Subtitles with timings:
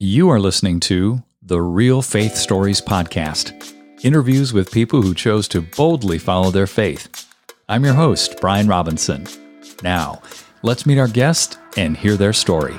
[0.00, 3.74] You are listening to the Real Faith Stories Podcast
[4.04, 7.26] interviews with people who chose to boldly follow their faith.
[7.68, 9.26] I'm your host, Brian Robinson.
[9.82, 10.22] Now,
[10.62, 12.76] let's meet our guest and hear their story.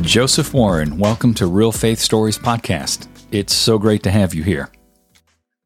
[0.00, 3.08] Joseph Warren, welcome to Real Faith Stories Podcast.
[3.30, 4.70] It's so great to have you here.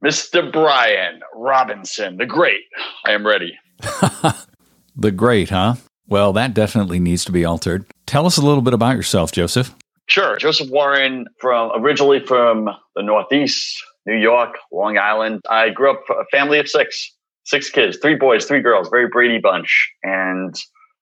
[0.04, 0.52] Mr.
[0.52, 2.64] Brian Robinson, the great.
[3.06, 3.56] I am ready.
[4.96, 5.74] the great, huh?
[6.08, 7.86] Well, that definitely needs to be altered.
[8.06, 9.74] Tell us a little bit about yourself, Joseph.
[10.08, 10.36] Sure.
[10.36, 15.40] Joseph Warren, from originally from the Northeast, New York, Long Island.
[15.48, 19.38] I grew up a family of six, six kids, three boys, three girls, very Brady
[19.38, 20.54] bunch, and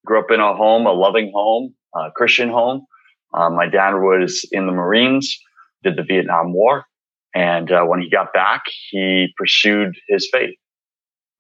[0.05, 2.85] grew up in a home, a loving home, a Christian home.
[3.33, 5.39] Uh, my dad was in the Marines,
[5.83, 6.85] did the Vietnam War,
[7.35, 10.57] and uh, when he got back, he pursued his faith,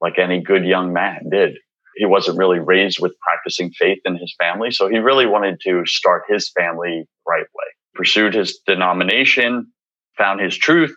[0.00, 1.56] like any good young man did.
[1.96, 5.84] He wasn't really raised with practicing faith in his family, so he really wanted to
[5.86, 7.64] start his family right way.
[7.94, 9.72] Pursued his denomination,
[10.16, 10.94] found his truth,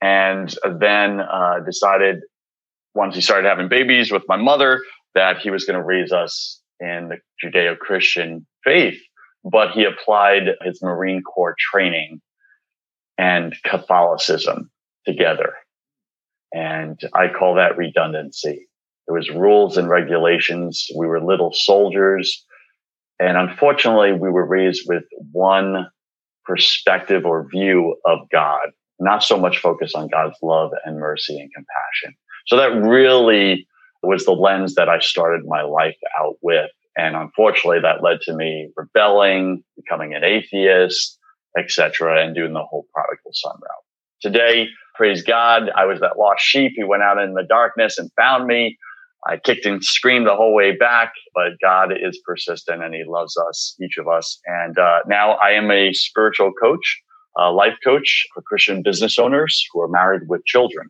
[0.00, 2.20] and then uh, decided
[2.94, 4.80] once he started having babies with my mother
[5.14, 8.98] that he was going to raise us in the Judeo-Christian faith.
[9.44, 12.20] But he applied his Marine Corps training
[13.18, 14.70] and Catholicism
[15.06, 15.54] together.
[16.52, 18.68] And I call that redundancy.
[19.06, 20.86] There was rules and regulations.
[20.96, 22.44] We were little soldiers.
[23.18, 25.86] And unfortunately, we were raised with one
[26.44, 31.50] perspective or view of God, not so much focus on God's love and mercy and
[31.54, 32.16] compassion.
[32.46, 33.66] So that really
[34.02, 36.70] was the lens that I started my life out with.
[36.96, 41.18] And unfortunately, that led to me rebelling, becoming an atheist,
[41.58, 43.84] etc., and doing the whole prodigal son route.
[44.22, 46.72] Today, praise God, I was that lost sheep.
[46.74, 48.78] He went out in the darkness and found me.
[49.26, 53.36] I kicked and screamed the whole way back, but God is persistent and He loves
[53.36, 54.38] us, each of us.
[54.46, 57.02] And uh, now I am a spiritual coach,
[57.36, 60.88] a life coach for Christian business owners who are married with children.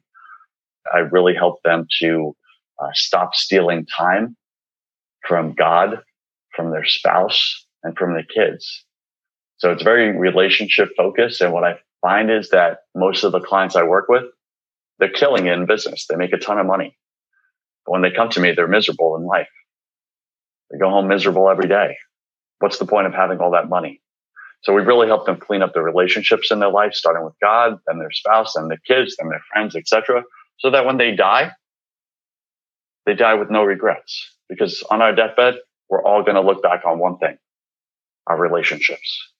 [0.94, 2.36] I really help them to
[2.80, 4.36] uh, stop stealing time
[5.26, 6.00] from God,
[6.54, 8.84] from their spouse, and from the kids.
[9.58, 11.40] So it's very relationship focused.
[11.40, 14.24] And what I find is that most of the clients I work with,
[14.98, 16.06] they're killing it in business.
[16.08, 16.96] They make a ton of money.
[17.84, 19.48] But when they come to me, they're miserable in life.
[20.70, 21.96] They go home miserable every day.
[22.60, 24.00] What's the point of having all that money?
[24.62, 27.78] So we really help them clean up the relationships in their life, starting with God,
[27.86, 30.22] then their spouse, then their kids, then their friends, etc.
[30.58, 31.52] So that when they die,
[33.04, 34.32] they die with no regrets.
[34.48, 35.56] Because on our deathbed,
[35.90, 37.36] we're all going to look back on one thing,
[38.28, 39.32] our relationships.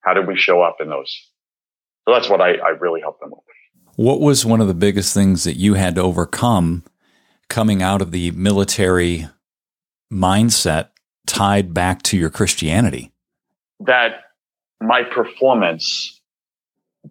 [0.00, 1.29] How did we show up in those?
[2.10, 3.38] So that's what I, I really help them with.
[3.94, 6.82] What was one of the biggest things that you had to overcome
[7.48, 9.28] coming out of the military
[10.12, 10.88] mindset
[11.28, 13.12] tied back to your Christianity?
[13.78, 14.22] That
[14.80, 16.20] my performance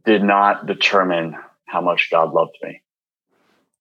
[0.06, 1.34] did not determine
[1.66, 2.82] how much God loved me.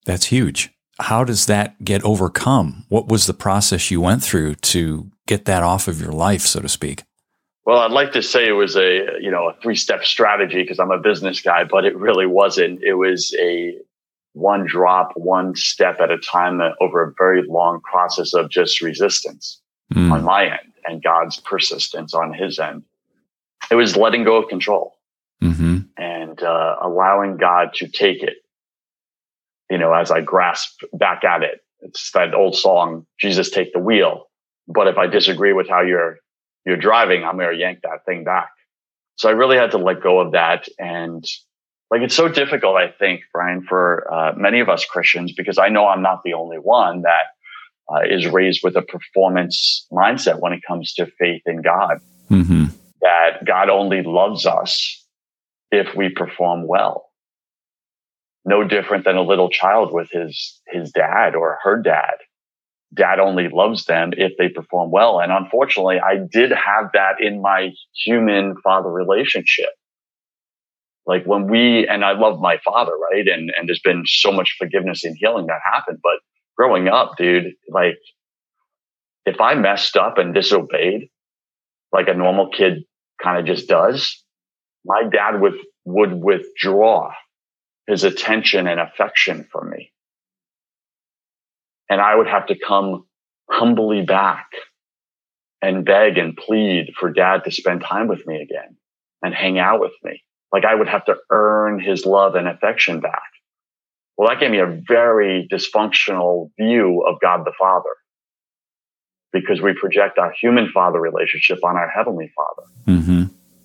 [0.04, 0.70] That's huge.
[1.00, 2.86] How does that get overcome?
[2.90, 6.60] What was the process you went through to get that off of your life, so
[6.60, 7.02] to speak?
[7.68, 10.78] Well, I'd like to say it was a you know a three step strategy because
[10.78, 12.82] I'm a business guy, but it really wasn't.
[12.82, 13.76] It was a
[14.32, 19.60] one drop, one step at a time over a very long process of just resistance
[19.92, 20.10] mm.
[20.10, 22.84] on my end and God's persistence on His end.
[23.70, 24.96] It was letting go of control
[25.42, 25.80] mm-hmm.
[25.98, 28.36] and uh, allowing God to take it.
[29.68, 33.78] You know, as I grasp back at it, it's that old song, "Jesus, take the
[33.78, 34.24] wheel."
[34.66, 36.18] But if I disagree with how you're
[36.68, 38.50] you're driving, I'm going to yank that thing back.
[39.16, 40.68] So I really had to let go of that.
[40.78, 41.24] And
[41.90, 45.70] like, it's so difficult, I think, Brian, for uh, many of us Christians, because I
[45.70, 47.22] know I'm not the only one that
[47.90, 52.00] uh, is raised with a performance mindset when it comes to faith in God.
[52.30, 52.66] Mm-hmm.
[53.00, 55.02] That God only loves us
[55.70, 57.06] if we perform well.
[58.44, 62.16] No different than a little child with his, his dad or her dad
[62.94, 65.20] dad only loves them if they perform well.
[65.20, 67.70] And unfortunately, I did have that in my
[68.04, 69.68] human father relationship.
[71.06, 73.26] Like when we, and I love my father, right?
[73.26, 75.98] And, and there's been so much forgiveness and healing that happened.
[76.02, 76.20] But
[76.56, 77.96] growing up, dude, like
[79.24, 81.08] if I messed up and disobeyed,
[81.92, 82.84] like a normal kid
[83.22, 84.22] kind of just does,
[84.84, 87.10] my dad would, would withdraw
[87.86, 89.92] his attention and affection from me
[91.88, 93.04] and I would have to come
[93.50, 94.46] humbly back
[95.62, 98.76] and beg and plead for dad to spend time with me again
[99.22, 100.22] and hang out with me.
[100.52, 103.22] Like I would have to earn his love and affection back.
[104.16, 107.90] Well, that gave me a very dysfunctional view of God the Father
[109.32, 112.68] because we project our human father relationship on our heavenly father.
[112.86, 113.24] Mm-hmm.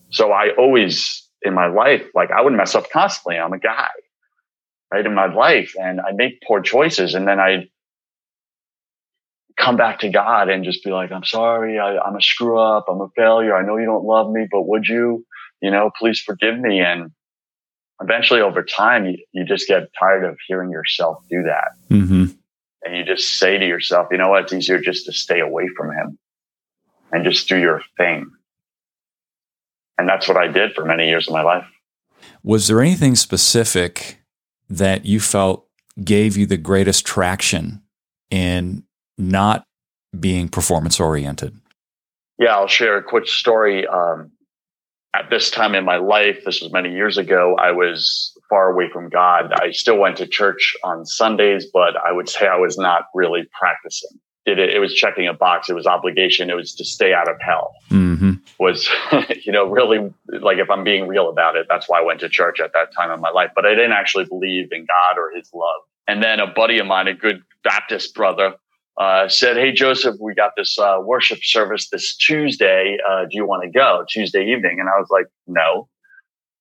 [0.09, 3.37] So I always, in my life, like I would mess up constantly.
[3.37, 3.89] I'm a guy,
[4.91, 7.15] right, in my life, and I make poor choices.
[7.15, 7.69] And then I
[9.57, 12.85] come back to God and just be like, I'm sorry, I, I'm a screw up,
[12.89, 13.55] I'm a failure.
[13.55, 15.25] I know you don't love me, but would you,
[15.61, 16.79] you know, please forgive me.
[16.79, 17.11] And
[18.01, 21.71] eventually over time, you, you just get tired of hearing yourself do that.
[21.89, 22.25] Mm-hmm.
[22.85, 24.43] And you just say to yourself, you know what?
[24.43, 26.17] It's easier just to stay away from him
[27.11, 28.29] and just do your thing.
[29.97, 31.67] And that's what I did for many years of my life.
[32.41, 34.19] Was there anything specific
[34.69, 35.67] that you felt
[36.03, 37.83] gave you the greatest traction
[38.29, 38.83] in
[39.17, 39.65] not
[40.19, 41.59] being performance oriented?
[42.39, 43.87] Yeah, I'll share a quick story.
[43.87, 44.31] Um,
[45.15, 48.89] at this time in my life, this was many years ago, I was far away
[48.91, 49.53] from God.
[49.53, 53.47] I still went to church on Sundays, but I would say I was not really
[53.57, 54.19] practicing.
[54.45, 55.69] Did It, it was checking a box.
[55.69, 56.49] It was obligation.
[56.49, 57.73] It was to stay out of hell.
[57.91, 58.33] Mm-hmm.
[58.59, 58.89] Was,
[59.45, 60.11] you know, really
[60.41, 62.93] like if I'm being real about it, that's why I went to church at that
[62.93, 63.51] time in my life.
[63.55, 65.81] But I didn't actually believe in God or his love.
[66.07, 68.55] And then a buddy of mine, a good Baptist brother,
[68.97, 72.97] uh, said, Hey, Joseph, we got this uh, worship service this Tuesday.
[73.09, 74.79] Uh, do you want to go Tuesday evening?
[74.79, 75.87] And I was like, No.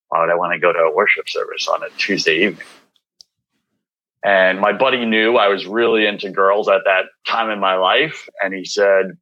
[0.09, 2.67] Why would I want to go to a worship service on a Tuesday evening?
[4.25, 8.29] And my buddy knew I was really into girls at that time in my life.
[8.43, 9.17] And he said,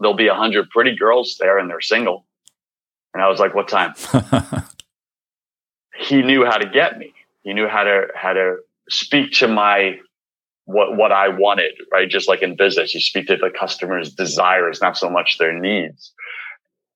[0.00, 2.26] There'll be a hundred pretty girls there and they're single.
[3.12, 3.94] And I was like, What time?
[5.98, 7.12] he knew how to get me.
[7.42, 8.56] He knew how to how to
[8.88, 9.98] speak to my
[10.68, 12.08] what what I wanted, right?
[12.08, 16.12] Just like in business, you speak to the customer's desires, not so much their needs.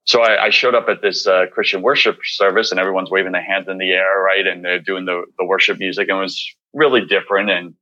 [0.04, 3.42] So I, I showed up at this uh, Christian worship service, and everyone's waving their
[3.42, 4.46] hands in the air, right?
[4.46, 7.74] And they're doing the the worship music, and it was really different and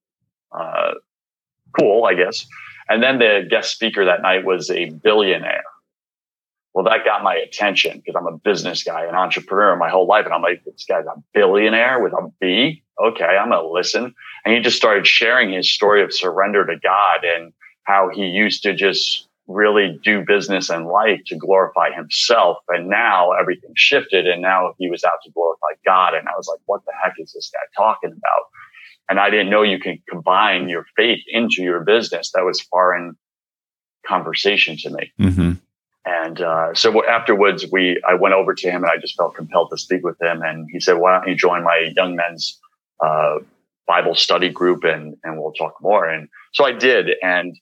[0.56, 0.92] uh,
[1.76, 2.46] cool, I guess.
[2.88, 5.64] And then the guest speaker that night was a billionaire.
[6.72, 10.25] Well, that got my attention because I'm a business guy, an entrepreneur my whole life.
[10.25, 12.84] And I'm like, this guy's a billionaire with a B.
[13.02, 14.14] Okay, I'm going to listen.
[14.44, 17.52] And he just started sharing his story of surrender to God and
[17.84, 22.58] how he used to just really do business and life to glorify himself.
[22.69, 24.28] And now everything shifted.
[24.28, 26.14] And now he was out to glorify God.
[26.14, 28.44] And I was like, what the heck is this guy talking about?
[29.08, 32.31] And I didn't know you can combine your faith into your business.
[32.32, 33.16] That was foreign
[34.06, 35.12] conversation to me.
[35.20, 35.52] Mm-hmm.
[36.05, 39.70] And uh, so afterwards, we I went over to him and I just felt compelled
[39.70, 40.43] to speak with him.
[40.43, 42.58] And he said, "Why don't you join my young men's
[43.05, 43.38] uh,
[43.87, 47.11] Bible study group and and we'll talk more." And so I did.
[47.23, 47.56] And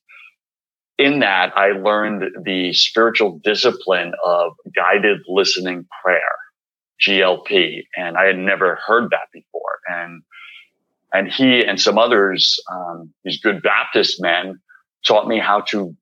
[0.98, 6.20] in that, I learned the spiritual discipline of guided listening prayer,
[7.00, 9.78] GLP, and I had never heard that before.
[9.88, 10.22] And
[11.12, 14.60] and he and some others, um, these good Baptist men,
[15.06, 15.96] taught me how to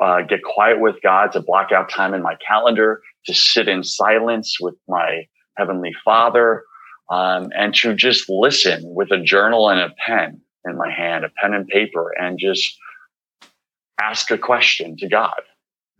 [0.00, 3.82] uh, get quiet with God, to block out time in my calendar, to sit in
[3.82, 6.64] silence with my heavenly Father,
[7.10, 11.30] um, and to just listen with a journal and a pen in my hand, a
[11.40, 12.76] pen and paper, and just
[14.00, 15.40] ask a question to God,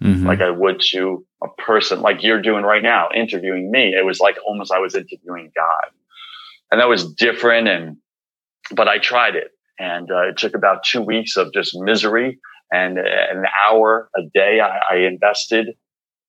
[0.02, 0.26] mm-hmm.
[0.26, 3.94] like I would to a person, like you're doing right now, interviewing me.
[3.94, 5.90] It was like almost I was interviewing God,
[6.70, 7.68] and that was different.
[7.68, 7.96] And
[8.72, 12.38] but I tried it, and uh, it took about two weeks of just misery
[12.70, 15.68] and an hour a day I, I invested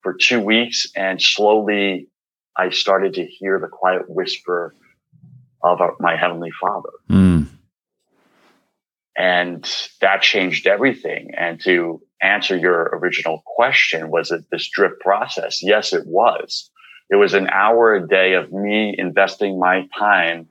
[0.01, 2.09] for two weeks and slowly
[2.55, 4.75] I started to hear the quiet whisper
[5.63, 6.89] of my heavenly father.
[7.09, 7.47] Mm.
[9.17, 11.31] And that changed everything.
[11.35, 15.63] And to answer your original question, was it this drip process?
[15.63, 16.69] Yes, it was.
[17.09, 20.47] It was an hour a day of me investing my time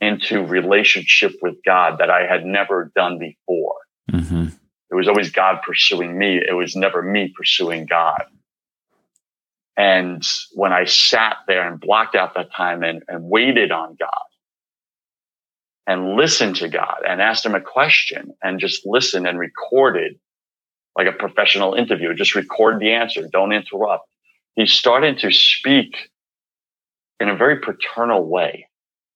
[0.00, 3.76] into relationship with God that I had never done before.
[4.10, 4.48] Mm-hmm.
[4.92, 6.36] It was always God pursuing me.
[6.36, 8.24] It was never me pursuing God.
[9.76, 10.22] And
[10.52, 14.10] when I sat there and blocked out that time and, and waited on God
[15.86, 20.18] and listened to God and asked him a question and just listened and recorded
[20.94, 23.26] like a professional interview, just record the answer.
[23.32, 24.06] Don't interrupt.
[24.56, 25.96] He started to speak
[27.18, 28.68] in a very paternal way.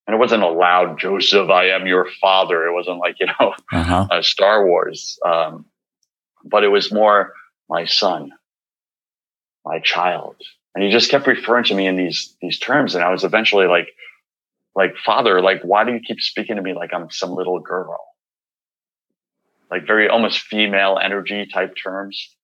[0.07, 2.65] And it wasn't a loud Joseph, I am your father.
[2.67, 4.09] It wasn't like, you know, uh-huh.
[4.11, 5.19] uh, Star Wars.
[5.27, 5.67] Um,
[6.45, 7.33] but it was more
[7.69, 8.31] my son,
[9.65, 10.37] my child.
[10.75, 12.95] And he just kept referring to me in these, these terms.
[12.95, 13.89] And I was eventually like,
[14.77, 17.99] like, father, like, why do you keep speaking to me like I'm some little girl?
[19.71, 22.37] Like very almost female energy type terms.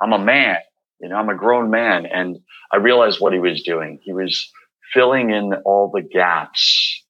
[0.00, 0.58] I'm a man,
[1.00, 2.06] you know, I'm a grown man.
[2.06, 2.38] And
[2.72, 3.98] I realized what he was doing.
[4.02, 4.50] He was
[4.94, 7.01] filling in all the gaps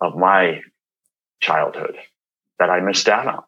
[0.00, 0.60] of my
[1.40, 1.96] childhood
[2.58, 3.42] that I missed out on.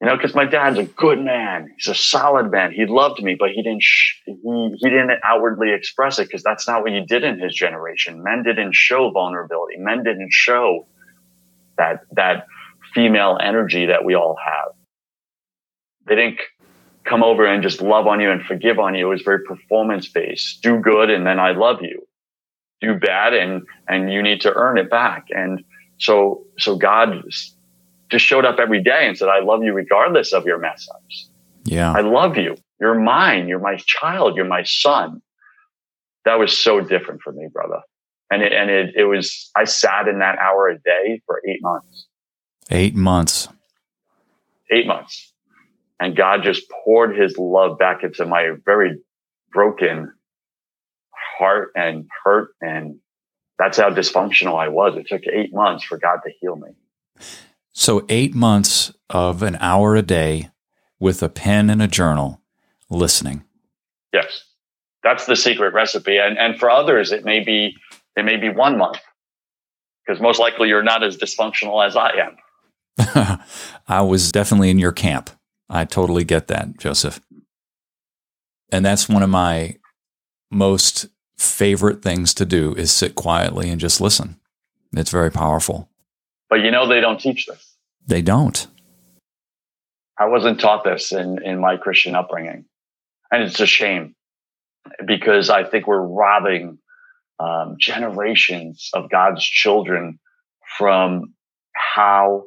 [0.00, 1.74] You know, because my dad's a good man.
[1.76, 2.72] He's a solid man.
[2.72, 3.82] He loved me, but he didn't.
[3.82, 7.54] Sh- he he didn't outwardly express it because that's not what you did in his
[7.54, 8.22] generation.
[8.22, 9.76] Men didn't show vulnerability.
[9.76, 10.86] Men didn't show
[11.76, 12.46] that that
[12.94, 14.72] female energy that we all have.
[16.06, 16.40] They didn't
[17.04, 19.06] come over and just love on you and forgive on you.
[19.06, 20.62] It was very performance based.
[20.62, 22.06] Do good and then I love you.
[22.80, 25.26] Do bad and and you need to earn it back.
[25.30, 25.64] And
[25.98, 27.24] so so God
[28.10, 31.28] just showed up every day and said, I love you regardless of your mess ups.
[31.64, 31.92] Yeah.
[31.92, 32.56] I love you.
[32.80, 33.48] You're mine.
[33.48, 34.36] You're my child.
[34.36, 35.22] You're my son.
[36.24, 37.80] That was so different for me, brother.
[38.30, 41.60] And it, and it, it was, I sat in that hour a day for eight
[41.62, 42.06] months.
[42.70, 43.48] Eight months.
[44.70, 45.32] Eight months.
[45.98, 48.98] And God just poured his love back into my very
[49.52, 50.12] broken
[51.40, 52.50] heart and hurt.
[52.60, 53.00] And
[53.58, 54.96] that's how dysfunctional I was.
[54.96, 56.68] It took eight months for God to heal me.
[57.72, 60.50] So, eight months of an hour a day
[60.98, 62.40] with a pen and a journal
[62.88, 63.44] listening.
[64.12, 64.44] Yes.
[65.02, 66.18] That's the secret recipe.
[66.18, 67.76] And, and for others, it may be,
[68.16, 68.98] it may be one month
[70.04, 72.10] because most likely you're not as dysfunctional as I
[72.98, 73.40] am.
[73.88, 75.30] I was definitely in your camp.
[75.70, 77.20] I totally get that, Joseph.
[78.72, 79.76] And that's one of my
[80.50, 81.06] most
[81.40, 84.38] favorite things to do is sit quietly and just listen.
[84.92, 85.88] It's very powerful.
[86.48, 87.76] But you know, they don't teach this.
[88.06, 88.66] They don't.
[90.18, 92.66] I wasn't taught this in, in my Christian upbringing.
[93.32, 94.14] And it's a shame
[95.06, 96.78] because I think we're robbing
[97.38, 100.18] um, generations of God's children
[100.76, 101.34] from
[101.72, 102.44] how,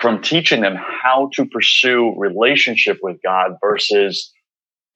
[0.00, 4.32] from teaching them how to pursue relationship with God versus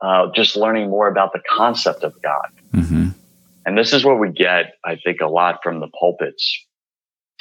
[0.00, 2.48] uh, just learning more about the concept of God.
[2.72, 3.08] Mm-hmm.
[3.66, 6.64] And this is what we get, I think, a lot from the pulpits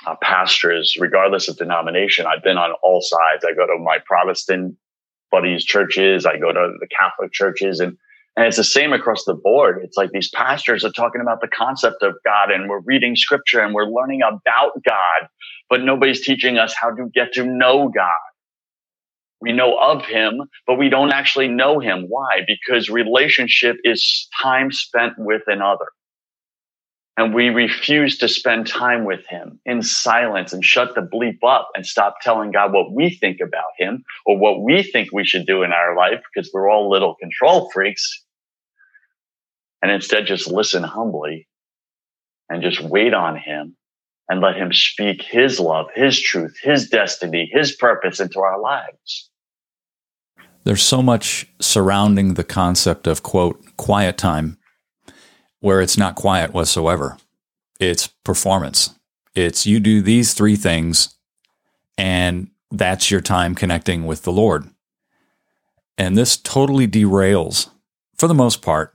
[0.07, 2.25] uh, pastors, regardless of denomination.
[2.25, 3.45] I've been on all sides.
[3.45, 4.75] I go to my Protestant
[5.31, 6.25] buddies' churches.
[6.25, 7.95] I go to the Catholic churches and
[8.37, 9.79] and it's the same across the board.
[9.81, 13.61] It's like these pastors are talking about the concept of God and we're reading scripture
[13.61, 15.29] and we're learning about God,
[15.69, 18.09] but nobody's teaching us how to get to know God.
[19.39, 22.07] We know of him, but we don't actually know him.
[22.09, 22.41] Why?
[22.45, 25.85] Because relationship is time spent with another
[27.17, 31.69] and we refuse to spend time with him in silence and shut the bleep up
[31.73, 35.45] and stop telling God what we think about him or what we think we should
[35.45, 38.23] do in our life because we're all little control freaks.
[39.81, 41.47] And instead just listen humbly
[42.49, 43.77] and just wait on him
[44.27, 49.29] and let him speak his love, his truth, his destiny, his purpose into our lives.
[50.63, 54.57] There's so much surrounding the concept of quote, quiet time
[55.65, 57.17] where it's not quiet whatsoever.
[57.79, 58.91] It's performance.
[59.33, 61.15] It's you do these three things,
[61.97, 64.69] and that's your time connecting with the Lord.
[65.97, 67.71] And this totally derails,
[68.15, 68.93] for the most part,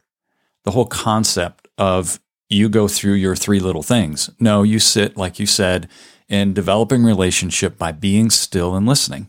[0.62, 4.31] the whole concept of you go through your three little things.
[4.39, 5.89] No, you sit, like you said,
[6.29, 9.27] in developing relationship by being still and listening.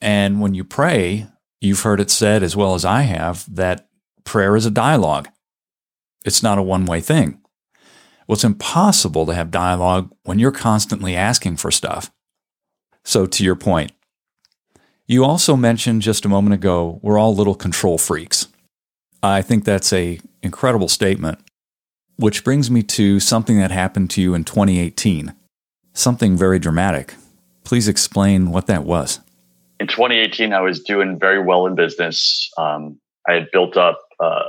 [0.00, 1.26] And when you pray,
[1.60, 3.88] you've heard it said as well as I have that
[4.24, 5.28] prayer is a dialogue.
[6.24, 7.40] It's not a one way thing.
[8.26, 12.10] Well, it's impossible to have dialogue when you're constantly asking for stuff.
[13.04, 13.92] So, to your point,
[15.06, 18.48] you also mentioned just a moment ago, we're all little control freaks.
[19.22, 21.38] I think that's a incredible statement,
[22.16, 25.34] which brings me to something that happened to you in 2018,
[25.92, 27.14] something very dramatic.
[27.64, 29.20] Please explain what that was.
[29.80, 32.50] In 2018, I was doing very well in business.
[32.56, 34.44] Um, I had built up uh,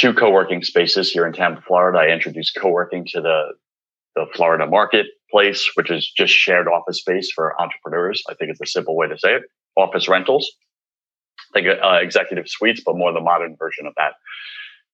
[0.00, 1.98] two co-working spaces here in Tampa, Florida.
[1.98, 3.52] I introduced co-working to the,
[4.16, 8.22] the Florida marketplace, which is just shared office space for entrepreneurs.
[8.28, 9.42] I think it's a simple way to say it.
[9.76, 10.50] Office rentals,
[11.52, 14.14] think uh, executive suites, but more the modern version of that.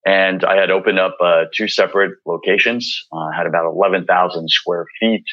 [0.05, 3.07] And I had opened up uh, two separate locations.
[3.13, 5.25] Uh, had about 11,000 square feet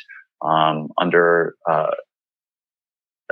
[0.44, 1.92] um, under uh,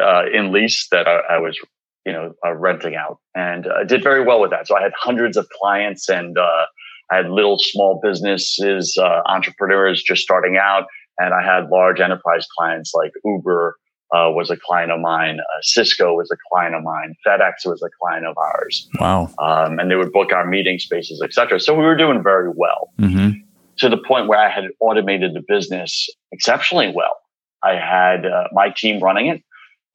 [0.02, 1.60] uh, in lease that I, I was
[2.06, 4.68] you know, uh, renting out and uh, did very well with that.
[4.68, 6.66] So I had hundreds of clients and uh,
[7.12, 10.86] I had little small businesses, uh, entrepreneurs just starting out.
[11.20, 13.76] And I had large enterprise clients like Uber
[14.14, 15.40] uh, was a client of mine.
[15.40, 17.16] Uh, Cisco was a client of mine.
[17.26, 18.90] FedEx was a client of ours.
[19.00, 19.30] Wow.
[19.40, 21.60] Um, and they would book our meeting spaces, etc.
[21.60, 23.40] So we were doing very well mm-hmm.
[23.78, 27.18] to the point where I had automated the business exceptionally well.
[27.64, 29.44] I had my team running it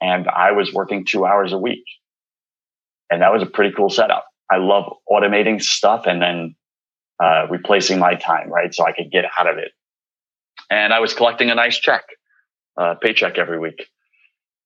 [0.06, 1.84] and I was working two hours a week.
[3.10, 4.26] And that was a pretty cool setup.
[4.50, 6.56] I love automating stuff and then
[7.24, 8.74] uh, replacing my time, right?
[8.74, 9.72] So I could get out of it.
[10.70, 12.04] And I was collecting a nice check.
[12.80, 13.86] uh, paycheck every week.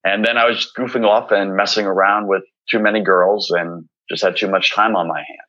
[0.04, 4.22] And then I was goofing off and messing around with too many girls and just
[4.24, 5.40] had too much time on my hand.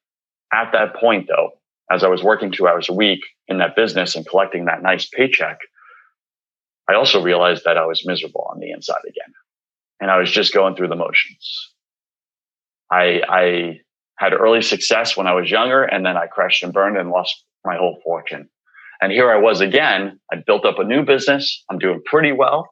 [0.53, 1.51] At that point, though,
[1.91, 5.07] as I was working two hours a week in that business and collecting that nice
[5.07, 5.60] paycheck,
[6.89, 9.33] I also realized that I was miserable on the inside again.
[10.01, 11.72] And I was just going through the motions.
[12.91, 13.79] I, I
[14.17, 17.46] had early success when I was younger, and then I crashed and burned and lost
[17.63, 18.50] my whole fortune.
[19.00, 20.20] And here I was again.
[20.31, 21.63] I built up a new business.
[21.70, 22.67] I'm doing pretty well.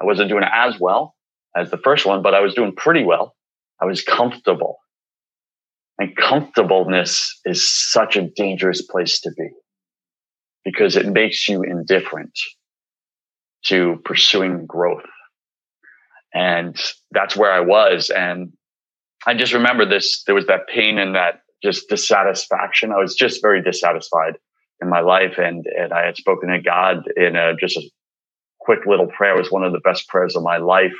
[0.00, 1.16] I wasn't doing as well
[1.56, 3.34] as the first one, but I was doing pretty well.
[3.80, 4.76] I was comfortable.
[5.98, 9.50] And comfortableness is such a dangerous place to be
[10.64, 12.32] because it makes you indifferent
[13.64, 15.04] to pursuing growth.
[16.32, 16.76] And
[17.10, 18.10] that's where I was.
[18.10, 18.52] And
[19.26, 22.92] I just remember this, there was that pain and that just dissatisfaction.
[22.92, 24.34] I was just very dissatisfied
[24.80, 25.34] in my life.
[25.38, 27.82] And, and I had spoken to God in a, just a
[28.60, 29.34] quick little prayer.
[29.34, 30.94] It was one of the best prayers of my life.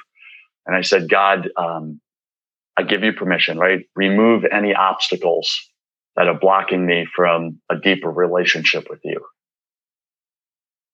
[0.66, 2.00] And I said, God, um,
[2.76, 3.80] I give you permission, right?
[3.96, 5.50] Remove any obstacles
[6.16, 9.20] that are blocking me from a deeper relationship with you.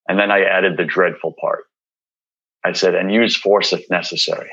[0.08, 1.64] And then I added the dreadful part.
[2.66, 4.50] I said, and use force if necessary.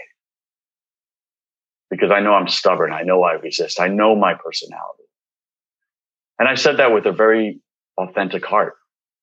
[1.90, 2.94] Because I know I'm stubborn.
[2.94, 3.80] I know I resist.
[3.80, 5.04] I know my personality.
[6.38, 7.60] And I said that with a very
[7.98, 8.76] authentic heart.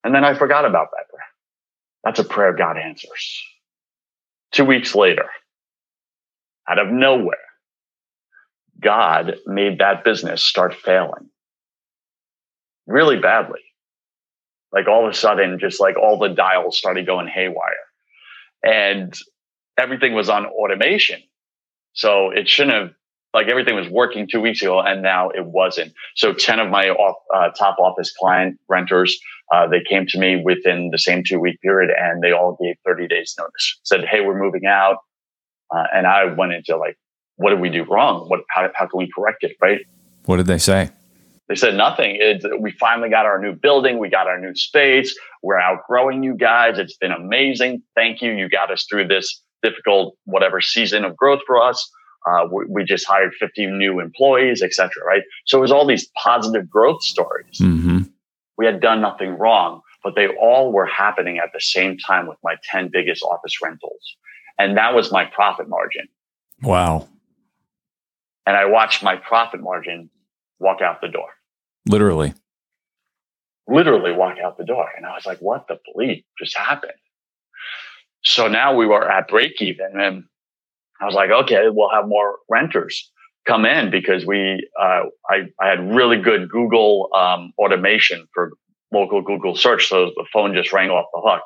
[0.03, 1.27] And then I forgot about that prayer.
[2.03, 3.43] That's a prayer God answers.
[4.51, 5.27] Two weeks later,
[6.69, 7.37] out of nowhere,
[8.81, 11.31] God made that business start failing
[12.89, 13.61] really badly.
[14.73, 17.87] Like all of a sudden, just like all the dials started going haywire
[18.63, 19.15] and
[19.79, 21.21] everything was on automation.
[21.93, 22.91] So it shouldn't have,
[23.33, 25.93] like everything was working two weeks ago and now it wasn't.
[26.17, 29.19] So 10 of my off, uh, top office client renters,
[29.53, 32.77] uh, they came to me within the same two week period and they all gave
[32.85, 34.99] 30 days notice, said, Hey, we're moving out.
[35.75, 36.97] Uh, and I went into like,
[37.37, 38.29] what did we do wrong?
[38.29, 39.57] What, how, how can we correct it?
[39.61, 39.81] Right.
[40.27, 40.91] What did they say?
[41.51, 42.17] They said nothing.
[42.21, 43.99] It, we finally got our new building.
[43.99, 45.19] We got our new space.
[45.43, 46.79] We're outgrowing you guys.
[46.79, 47.83] It's been amazing.
[47.97, 48.31] Thank you.
[48.31, 51.91] You got us through this difficult, whatever season of growth for us.
[52.25, 54.91] Uh, we, we, just hired 50 new employees, etc.
[55.05, 55.23] Right.
[55.45, 57.59] So it was all these positive growth stories.
[57.59, 58.03] Mm-hmm.
[58.57, 62.39] We had done nothing wrong, but they all were happening at the same time with
[62.45, 64.17] my 10 biggest office rentals.
[64.57, 66.07] And that was my profit margin.
[66.63, 67.09] Wow.
[68.47, 70.11] And I watched my profit margin
[70.61, 71.31] walk out the door.
[71.91, 72.35] Literally.
[73.67, 74.89] Literally walk out the door.
[74.97, 76.93] And I was like, what the bleep just happened?
[78.23, 80.25] So now we were at break even and
[81.01, 83.11] I was like, okay, we'll have more renters
[83.47, 88.53] come in because we, uh, I, I had really good Google, um, automation for
[88.93, 89.89] local Google search.
[89.89, 91.43] So the phone just rang off the hook.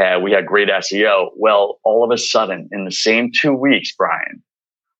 [0.00, 1.28] Uh, we had great SEO.
[1.36, 4.42] Well, all of a sudden in the same two weeks, Brian,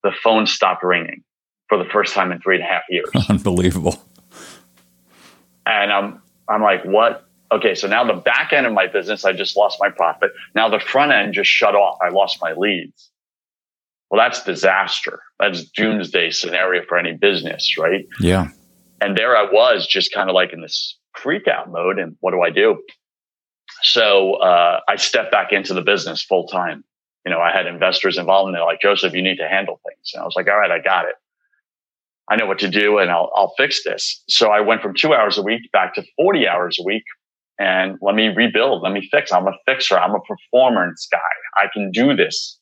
[0.05, 1.25] the phone stopped ringing
[1.69, 3.09] for the first time in three and a half years.
[3.29, 3.97] Unbelievable.
[5.67, 7.27] And I'm, I'm like, what?
[7.51, 7.75] Okay.
[7.75, 10.33] So now the back end of my business, I just lost my profit.
[10.55, 11.99] Now the front end just shut off.
[12.03, 13.11] I lost my leads.
[14.11, 15.21] Well, that's disaster.
[15.41, 18.07] That's doomsday scenario for any business, right?
[18.21, 18.49] Yeah.
[19.01, 21.99] And there I was just kind of like in this freak out mode.
[21.99, 22.83] And what do I do?
[23.83, 26.85] So, uh, I stepped back into the business full time.
[27.25, 30.11] You know, I had investors involved and they're like, Joseph, you need to handle things.
[30.13, 31.15] And I was like, all right, I got it.
[32.33, 34.23] I know what to do and I'll, I'll fix this.
[34.27, 37.03] So I went from two hours a week back to 40 hours a week
[37.59, 38.83] and let me rebuild.
[38.83, 39.31] Let me fix.
[39.31, 39.99] I'm a fixer.
[39.99, 41.19] I'm a performance guy.
[41.63, 42.59] I can do this.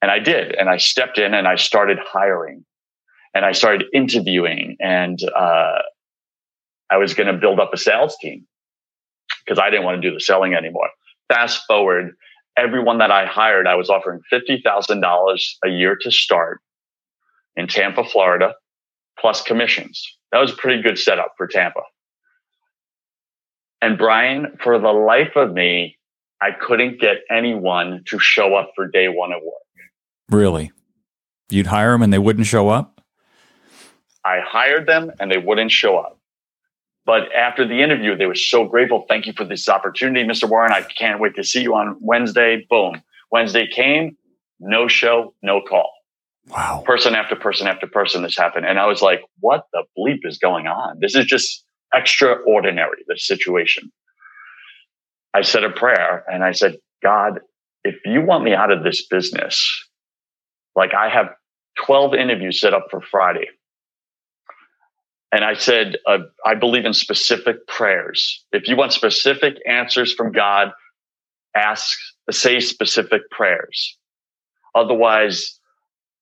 [0.00, 0.54] And I did.
[0.54, 2.64] And I stepped in and I started hiring
[3.34, 5.80] and I started interviewing and, uh,
[6.88, 8.46] I was going to build up a sales team
[9.44, 10.90] because I didn't want to do the selling anymore.
[11.28, 12.12] Fast forward,
[12.56, 16.60] everyone that I hired, I was offering $50,000 a year to start
[17.56, 18.54] in Tampa, Florida,
[19.18, 20.06] plus commissions.
[20.32, 21.80] That was a pretty good setup for Tampa.
[23.80, 25.98] And Brian, for the life of me,
[26.40, 29.54] I couldn't get anyone to show up for day one of work.
[30.30, 30.72] Really?
[31.50, 33.00] You'd hire them and they wouldn't show up?
[34.24, 36.18] I hired them and they wouldn't show up.
[37.04, 39.06] But after the interview, they were so grateful.
[39.08, 40.48] Thank you for this opportunity, Mr.
[40.48, 40.72] Warren.
[40.72, 42.66] I can't wait to see you on Wednesday.
[42.68, 43.00] Boom.
[43.30, 44.16] Wednesday came,
[44.58, 45.95] no show, no call.
[46.48, 46.82] Wow.
[46.86, 48.66] Person after person after person, this happened.
[48.66, 50.98] And I was like, what the bleep is going on?
[51.00, 53.90] This is just extraordinary, this situation.
[55.34, 57.40] I said a prayer and I said, God,
[57.84, 59.84] if you want me out of this business,
[60.74, 61.28] like I have
[61.84, 63.48] 12 interviews set up for Friday.
[65.32, 68.44] And I said, uh, I believe in specific prayers.
[68.52, 70.70] If you want specific answers from God,
[71.54, 71.98] ask
[72.30, 73.98] say specific prayers.
[74.74, 75.55] Otherwise,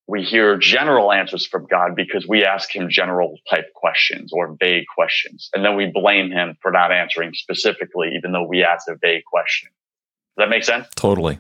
[0.07, 4.85] we hear general answers from God because we ask him general type questions or vague
[4.95, 5.49] questions.
[5.55, 9.25] And then we blame him for not answering specifically, even though we asked a vague
[9.25, 9.71] question.
[10.37, 10.87] Does that make sense?
[10.95, 11.39] Totally.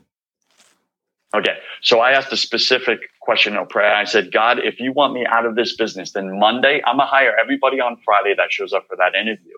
[1.35, 1.59] Okay.
[1.83, 3.95] So I asked a specific question of prayer.
[3.95, 7.07] I said, God, if you want me out of this business, then Monday, I'm going
[7.07, 9.57] to hire everybody on Friday that shows up for that interview.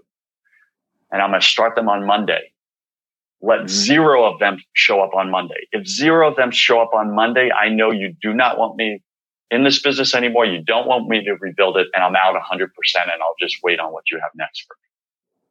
[1.12, 2.50] And I'm going to start them on Monday.
[3.42, 5.68] Let zero of them show up on Monday.
[5.72, 9.02] If zero of them show up on Monday, I know you do not want me
[9.50, 10.46] in this business anymore.
[10.46, 12.68] You don't want me to rebuild it and I'm out 100%
[13.02, 14.86] and I'll just wait on what you have next for me.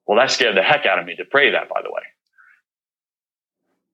[0.07, 2.01] Well, that scared the heck out of me to pray that, by the way.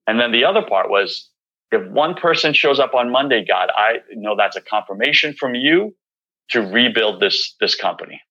[0.08, 1.30] And then the other part was
[1.72, 5.96] if one person shows up on Monday, God, I know that's a confirmation from you
[6.50, 8.22] to rebuild this, this company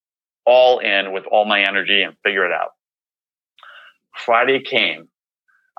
[0.45, 2.71] all in with all my energy and figure it out.
[4.17, 5.09] Friday came.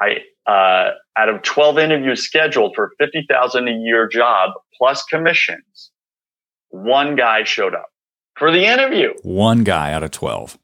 [0.01, 5.91] I, uh, out of 12 interviews scheduled for 50,000 a year job plus commissions,
[6.69, 7.87] one guy showed up
[8.37, 9.13] for the interview.
[9.23, 10.57] One guy out of 12.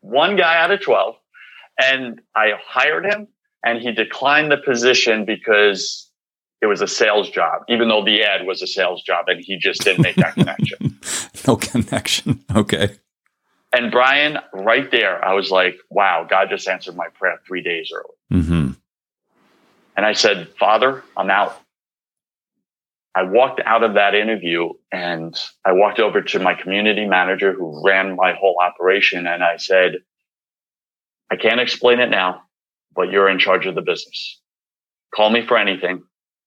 [0.00, 1.14] One guy out of 12.
[1.82, 3.28] And I hired him
[3.64, 6.10] and he declined the position because
[6.62, 9.58] it was a sales job, even though the ad was a sales job and he
[9.58, 10.98] just didn't make that connection.
[11.46, 12.44] no connection.
[12.54, 12.90] Okay.
[13.76, 17.92] And Brian, right there, I was like, wow, God just answered my prayer three days
[17.94, 18.40] early.
[18.42, 18.70] Mm-hmm.
[19.98, 21.60] And I said, Father, I'm out.
[23.14, 27.82] I walked out of that interview and I walked over to my community manager who
[27.84, 29.26] ran my whole operation.
[29.26, 29.96] And I said,
[31.30, 32.44] I can't explain it now,
[32.94, 34.40] but you're in charge of the business.
[35.14, 36.02] Call me for anything,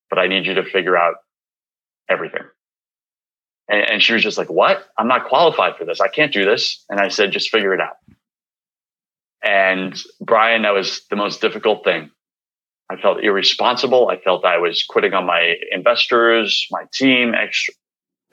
[0.10, 1.15] but I need you to figure out
[2.10, 2.44] everything.
[3.69, 4.86] And, and she was just like, what?
[4.97, 6.01] I'm not qualified for this.
[6.01, 6.84] I can't do this.
[6.89, 7.95] And I said, just figure it out.
[9.41, 12.10] And Brian, that was the most difficult thing.
[12.89, 14.10] I felt irresponsible.
[14.10, 17.73] I felt I was quitting on my investors, my team, extra.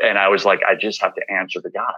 [0.02, 1.94] And I was like, I just have to answer to God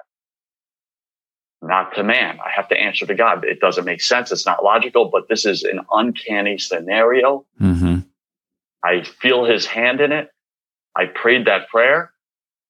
[1.62, 2.38] not to man.
[2.44, 3.44] I have to answer to God.
[3.44, 4.31] It doesn't make sense.
[4.31, 7.44] It's not logical, but this is an uncanny scenario.
[7.61, 8.01] Mm-hmm.
[8.85, 10.31] I feel his hand in it.
[10.96, 12.12] I prayed that prayer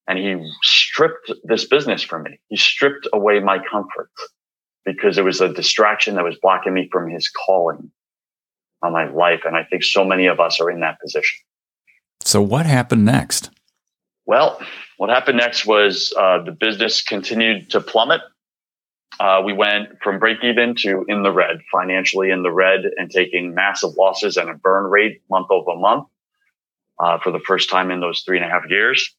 [0.08, 2.40] and he stripped this business from me.
[2.48, 4.10] He stripped away my comfort
[4.84, 7.90] because it was a distraction that was blocking me from his calling
[8.82, 9.42] on my life.
[9.44, 11.38] And I think so many of us are in that position.
[12.24, 13.50] So what happened next?
[14.26, 14.60] Well,
[14.96, 18.22] what happened next was uh, the business continued to plummet
[19.20, 23.10] uh, we went from break even to in the red, financially in the red, and
[23.10, 26.06] taking massive losses and a burn rate month over month
[27.00, 29.16] uh, for the first time in those three and a half years.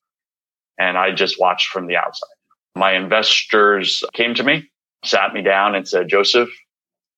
[0.80, 2.30] And I just watched from the outside.
[2.76, 4.72] My investors came to me,
[5.04, 6.50] sat me down, and said, Joseph,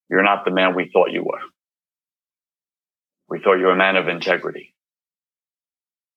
[0.09, 1.39] you're not the man we thought you were.
[3.29, 4.73] We thought you were a man of integrity.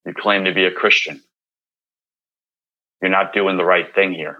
[0.06, 1.22] You claim to be a Christian.
[3.00, 4.38] You're not doing the right thing here.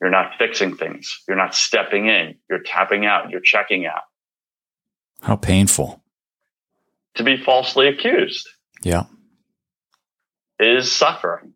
[0.00, 1.22] You're not fixing things.
[1.28, 2.36] You're not stepping in.
[2.48, 3.30] You're tapping out.
[3.30, 4.02] You're checking out.
[5.20, 6.02] How painful.
[7.16, 8.48] To be falsely accused.
[8.82, 9.04] Yeah.
[10.58, 11.54] Is suffering.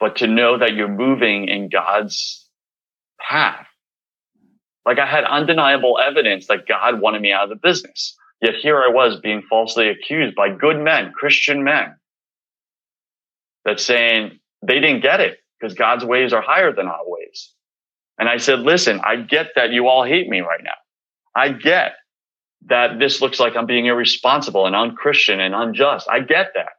[0.00, 2.48] But to know that you're moving in God's
[3.20, 3.66] path.
[4.86, 8.16] Like I had undeniable evidence that God wanted me out of the business.
[8.40, 11.96] Yet here I was being falsely accused by good men, Christian men,
[13.64, 17.52] that saying they didn't get it because God's ways are higher than our ways.
[18.18, 20.70] And I said, listen, I get that you all hate me right now.
[21.34, 21.94] I get
[22.66, 26.08] that this looks like I'm being irresponsible and unchristian and unjust.
[26.10, 26.72] I get that.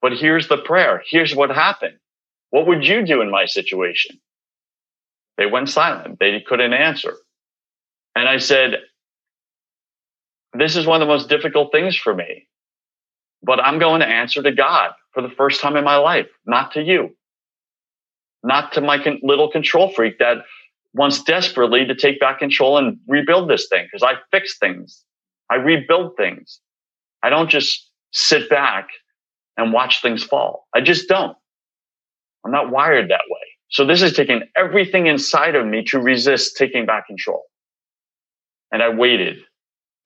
[0.00, 1.02] But here's the prayer.
[1.08, 1.98] Here's what happened.
[2.52, 4.20] What would you do in my situation?
[5.38, 6.20] They went silent.
[6.20, 7.16] They couldn't answer.
[8.16, 8.76] And I said,
[10.54, 12.48] this is one of the most difficult things for me,
[13.42, 16.72] but I'm going to answer to God for the first time in my life, not
[16.74, 17.10] to you
[18.44, 20.38] not to my con- little control freak that
[20.94, 25.04] wants desperately to take back control and rebuild this thing because I fix things.
[25.50, 26.60] I rebuild things.
[27.22, 28.88] I don't just sit back
[29.56, 30.68] and watch things fall.
[30.74, 31.36] I just don't.
[32.44, 33.40] I'm not wired that way.
[33.70, 37.42] So this is taking everything inside of me to resist taking back control.
[38.70, 39.38] And I waited.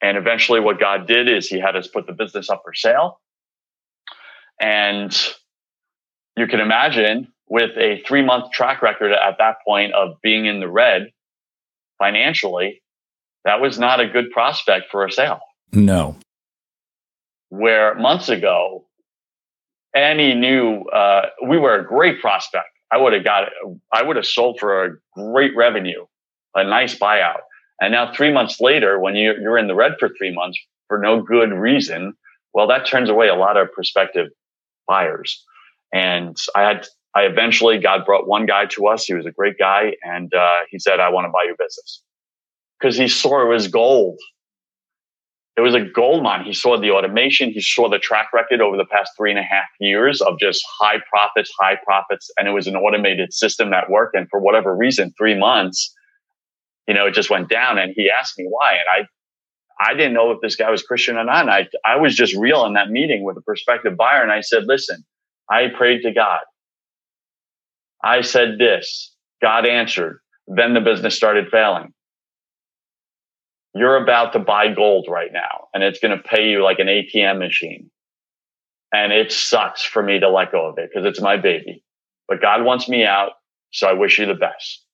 [0.03, 3.21] And eventually what God did is he had us put the business up for sale.
[4.61, 5.17] And
[6.37, 10.61] you can imagine with a three month track record at that point of being in
[10.61, 11.09] the red
[11.99, 12.83] financially,
[13.45, 15.41] that was not a good prospect for a sale.
[15.73, 16.17] No.
[17.49, 18.86] Where months ago,
[19.97, 22.69] any new, uh, we were a great prospect.
[22.93, 23.49] I would have got,
[23.93, 26.05] I would have sold for a great revenue,
[26.55, 27.41] a nice buyout.
[27.81, 30.99] And now three months later, when you're, you're in the red for three months, for
[30.99, 32.15] no good reason,
[32.55, 34.29] well, that turns away a lot of prospective
[34.87, 35.45] buyers.
[35.93, 39.05] And I had, I eventually, God brought one guy to us.
[39.05, 39.95] He was a great guy.
[40.03, 42.03] And uh, he said, I want to buy your business
[42.79, 44.19] because he saw it was gold.
[45.57, 46.45] It was a gold mine.
[46.45, 47.51] He saw the automation.
[47.51, 50.63] He saw the track record over the past three and a half years of just
[50.79, 52.31] high profits, high profits.
[52.39, 54.15] And it was an automated system that worked.
[54.15, 55.95] And for whatever reason, three months,
[56.87, 57.79] you know, it just went down.
[57.79, 58.73] And he asked me why.
[58.75, 59.07] And
[59.81, 61.49] I, I didn't know if this guy was Christian or not.
[61.49, 64.23] And I, I was just real in that meeting with a prospective buyer.
[64.23, 65.05] And I said, listen,
[65.51, 66.41] I prayed to God.
[68.05, 69.15] I said this.
[69.41, 70.21] God answered.
[70.47, 71.95] Then the business started failing
[73.77, 76.87] you're about to buy gold right now and it's going to pay you like an
[76.87, 77.91] ATM machine.
[78.93, 81.83] And it sucks for me to let go of it because it's my baby.
[82.29, 83.33] But God wants me out.
[83.73, 84.85] So I wish you the best.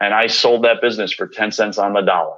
[0.00, 2.36] And I sold that business for 10 cents on the dollar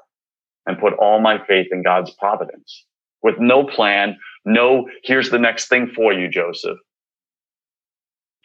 [0.67, 2.85] and put all my faith in God's providence
[3.23, 4.19] with no plan.
[4.45, 6.79] No, here's the next thing for you, Joseph.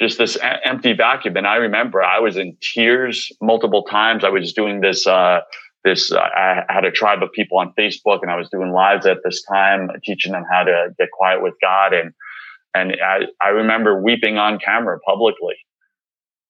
[0.01, 1.35] Just this empty vacuum.
[1.37, 4.23] And I remember I was in tears multiple times.
[4.23, 5.41] I was doing this, uh,
[5.83, 9.19] this, I had a tribe of people on Facebook and I was doing lives at
[9.23, 11.93] this time, teaching them how to get quiet with God.
[11.93, 12.11] And,
[12.73, 15.55] and I, I remember weeping on camera publicly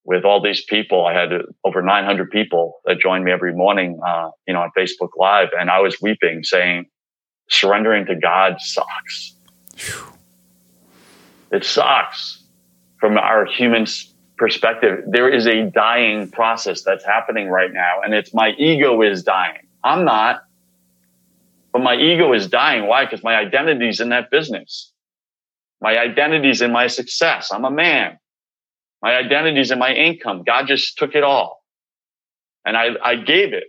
[0.04, 1.06] with all these people.
[1.06, 1.30] I had
[1.64, 5.50] over 900 people that joined me every morning, uh, you know, on Facebook Live.
[5.58, 6.86] And I was weeping saying,
[7.50, 9.36] surrendering to God sucks.
[11.52, 12.44] It sucks
[13.00, 13.86] from our human
[14.40, 18.02] perspective, there is a dying process that's happening right now.
[18.04, 19.68] And it's my ego is dying.
[19.84, 20.44] I'm not,
[21.72, 22.88] but my ego is dying.
[22.88, 23.06] Why?
[23.06, 24.92] Because my identity's in that business.
[25.82, 27.52] My identity's in my success.
[27.52, 28.18] I'm a man.
[29.02, 30.44] My identity's in my income.
[30.44, 31.64] God just took it all.
[32.66, 33.66] And I, I gave it.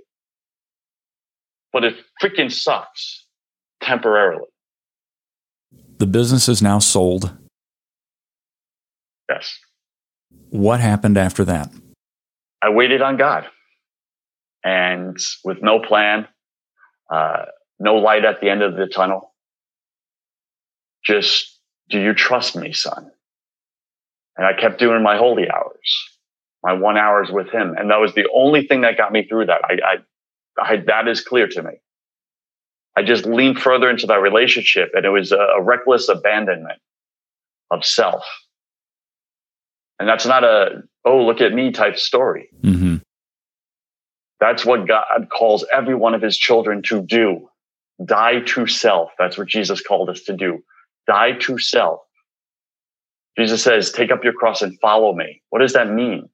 [1.72, 3.26] But it freaking sucks
[3.80, 4.46] temporarily.
[5.98, 7.30] The business is now sold.
[9.28, 9.56] Yes.
[10.50, 11.70] What happened after that?
[12.62, 13.46] I waited on God
[14.64, 16.26] and with no plan,
[17.12, 17.44] uh,
[17.78, 19.32] no light at the end of the tunnel.
[21.04, 21.58] Just,
[21.88, 23.10] do you trust me, son?
[24.36, 26.08] And I kept doing my holy hours,
[26.62, 27.74] my one hours with him.
[27.78, 29.62] And that was the only thing that got me through that.
[29.64, 31.72] I, I, I that is clear to me.
[32.96, 36.80] I just leaned further into that relationship and it was a, a reckless abandonment
[37.70, 38.24] of self.
[40.00, 42.48] And that's not a, oh, look at me type story.
[42.62, 42.96] Mm-hmm.
[44.40, 47.46] That's what God calls every one of his children to do.
[48.02, 49.10] Die to self.
[49.18, 50.64] That's what Jesus called us to do.
[51.06, 52.00] Die to self.
[53.36, 55.42] Jesus says, take up your cross and follow me.
[55.50, 56.30] What does that mean?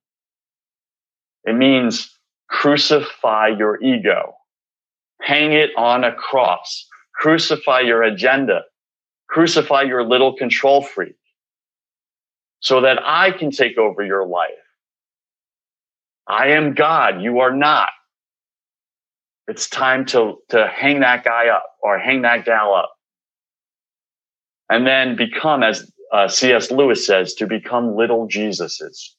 [1.45, 2.09] It means
[2.49, 4.37] crucify your ego.
[5.21, 6.87] Hang it on a cross.
[7.17, 8.61] Crucify your agenda.
[9.29, 11.17] Crucify your little control freak
[12.67, 14.51] so that I can take over your life.
[16.27, 17.23] I am God.
[17.23, 17.91] You are not.
[19.47, 22.93] It's time to, to hang that guy up or hang that gal up.
[24.69, 26.73] And then become, as uh, C.S.
[26.73, 29.11] Lewis says, to become little Jesuses.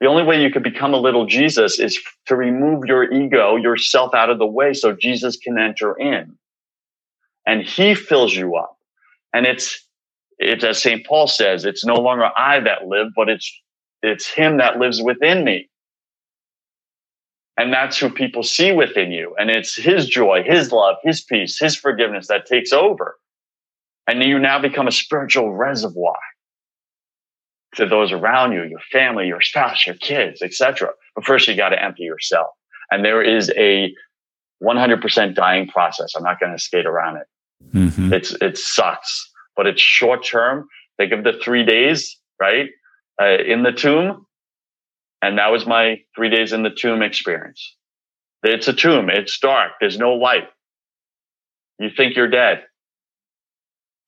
[0.00, 4.14] The only way you could become a little Jesus is to remove your ego, yourself
[4.14, 6.36] out of the way so Jesus can enter in.
[7.46, 8.76] And he fills you up.
[9.32, 9.85] And it's
[10.38, 11.06] it's as St.
[11.06, 13.50] Paul says, it's no longer I that live, but it's,
[14.02, 15.68] it's him that lives within me.
[17.58, 19.34] And that's who people see within you.
[19.38, 23.16] And it's his joy, his love, his peace, his forgiveness that takes over.
[24.06, 26.18] And you now become a spiritual reservoir
[27.76, 30.90] to those around you, your family, your spouse, your kids, etc.
[31.14, 32.48] But first you got to empty yourself.
[32.90, 33.94] And there is a
[34.62, 36.14] 100% dying process.
[36.14, 37.26] I'm not going to skate around it.
[37.74, 38.12] Mm-hmm.
[38.12, 40.68] It's, it sucks but it's short term.
[40.98, 42.70] Think of the three days, right?
[43.20, 44.26] Uh, in the tomb.
[45.22, 47.74] And that was my three days in the tomb experience.
[48.42, 49.10] It's a tomb.
[49.10, 49.72] It's dark.
[49.80, 50.48] There's no light.
[51.78, 52.64] You think you're dead.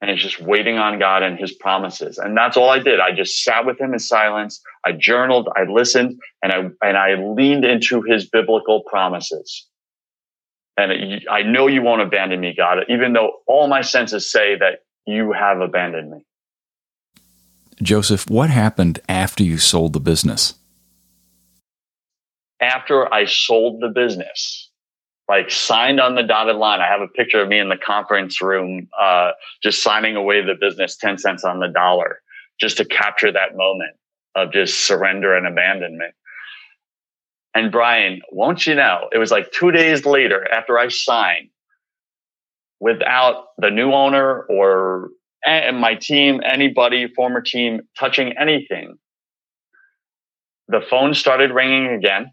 [0.01, 2.19] And it's just waiting on God and his promises.
[2.19, 3.01] And that's all I did.
[3.01, 4.61] I just sat with him in silence.
[4.87, 9.67] I journaled, I listened, and I, and I leaned into his biblical promises.
[10.77, 14.81] And I know you won't abandon me, God, even though all my senses say that
[15.09, 16.19] you have abandoned me.
[17.81, 20.55] Joseph, what happened after you sold the business?
[22.61, 24.69] After I sold the business,
[25.27, 28.43] like signed on the dotted line, I have a picture of me in the conference
[28.43, 29.31] room, uh,
[29.63, 32.21] just signing away the business 10 cents on the dollar,
[32.61, 33.97] just to capture that moment
[34.35, 36.15] of just surrender and abandonment.
[37.55, 41.49] And Brian, won't you know, it was like two days later after I signed,
[42.81, 45.11] without the new owner or
[45.47, 48.99] and my team, anybody, former team touching anything.
[50.69, 52.33] The phone started ringing again.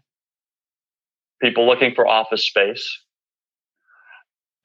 [1.40, 2.86] People looking for office space.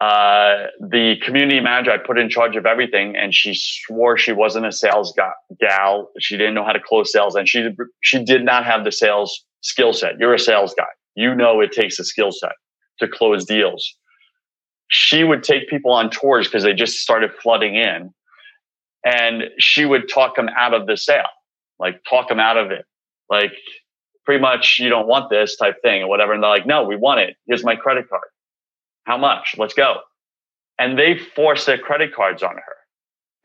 [0.02, 4.66] Uh, the community manager I put in charge of everything, and she swore she wasn't
[4.66, 5.14] a sales
[5.60, 6.10] gal.
[6.20, 7.70] She didn't know how to close sales, and she
[8.02, 10.18] she did not have the sales skill set.
[10.20, 10.88] You're a sales guy.
[11.16, 12.54] You know it takes a skill set
[13.00, 13.96] to close deals.
[14.94, 18.14] She would take people on tours because they just started flooding in,
[19.06, 21.24] and she would talk them out of the sale,
[21.80, 22.86] like talk them out of it,
[23.30, 23.54] like
[24.26, 26.34] pretty much you don't want this type thing or whatever.
[26.34, 27.38] And they're like, no, we want it.
[27.48, 28.22] Here's my credit card.
[29.06, 29.56] How much?
[29.58, 30.02] Let's go.
[30.78, 32.76] And they forced their credit cards on her.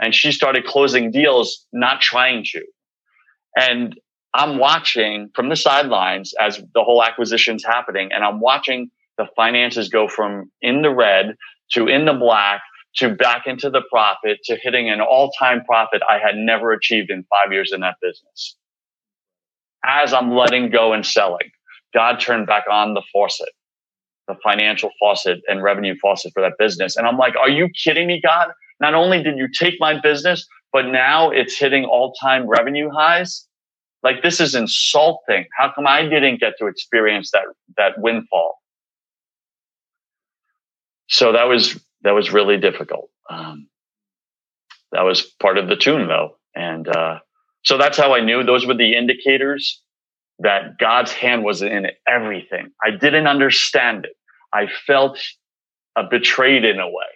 [0.00, 2.62] And she started closing deals, not trying to.
[3.56, 3.96] And
[4.34, 8.10] I'm watching from the sidelines as the whole acquisition's happening.
[8.12, 11.36] And I'm watching the finances go from in the red
[11.72, 12.62] to in the black
[12.96, 17.10] to back into the profit to hitting an all time profit I had never achieved
[17.10, 18.56] in five years in that business.
[19.84, 21.50] As I'm letting go and selling,
[21.94, 23.48] God turned back on the faucet
[24.28, 26.96] the financial faucet and revenue faucet for that business.
[26.96, 28.48] And I'm like, are you kidding me, God?
[28.80, 33.46] Not only did you take my business, but now it's hitting all time revenue highs.
[34.02, 35.46] Like this is insulting.
[35.58, 37.44] How come I didn't get to experience that,
[37.76, 38.58] that windfall?
[41.08, 43.10] So that was, that was really difficult.
[43.30, 43.68] Um,
[44.92, 46.36] that was part of the tune though.
[46.54, 47.18] And, uh,
[47.64, 49.82] so that's how I knew those were the indicators
[50.38, 52.70] that God's hand was in everything.
[52.82, 54.12] I didn't understand it.
[54.52, 55.18] I felt
[55.96, 57.06] uh, betrayed in a way.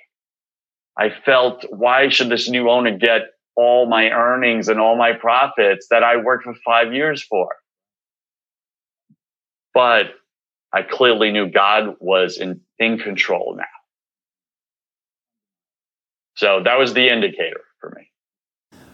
[0.98, 3.22] I felt, why should this new owner get
[3.56, 7.54] all my earnings and all my profits that I worked for five years for?
[9.72, 10.06] But
[10.72, 13.79] I clearly knew God was in, in control now.
[16.40, 18.10] So that was the indicator for me.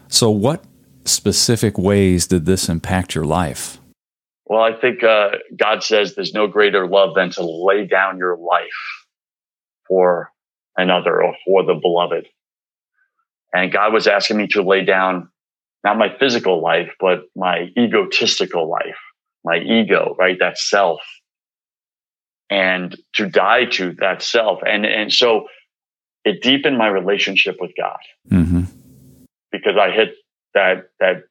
[0.09, 0.65] So, what
[1.05, 3.79] specific ways did this impact your life?
[4.47, 8.35] Well, I think uh, God says there's no greater love than to lay down your
[8.35, 8.67] life
[9.87, 10.29] for
[10.75, 12.27] another or for the beloved.
[13.53, 15.29] And God was asking me to lay down
[15.85, 18.99] not my physical life, but my egotistical life,
[19.45, 20.35] my ego, right?
[20.37, 20.99] That self.
[22.49, 24.59] And to die to that self.
[24.67, 25.47] And, and so
[26.27, 28.63] it deepened my relationship with God mm-hmm.
[29.51, 30.15] because I hit
[30.53, 31.23] that, that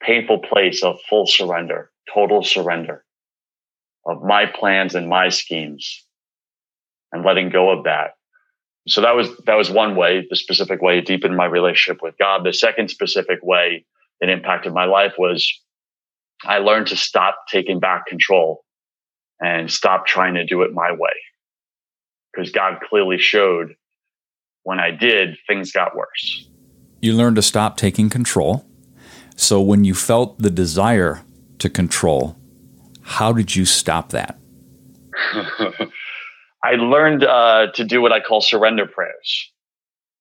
[0.00, 3.04] painful place of full surrender total surrender
[4.06, 6.04] of my plans and my schemes
[7.10, 8.12] and letting go of that.
[8.86, 12.14] So that was, that was one way, the specific way it deepened my relationship with
[12.18, 12.44] God.
[12.44, 13.86] The second specific way
[14.20, 15.60] it impacted my life was
[16.44, 18.62] I learned to stop taking back control
[19.40, 21.14] and stop trying to do it my way.
[22.32, 23.74] Because God clearly showed
[24.64, 26.48] when I did, things got worse.
[27.00, 28.66] You learned to stop taking control.
[29.36, 31.22] So when you felt the desire
[31.64, 32.36] to control.
[33.02, 34.38] How did you stop that?
[36.62, 39.50] I learned uh, to do what I call surrender prayers.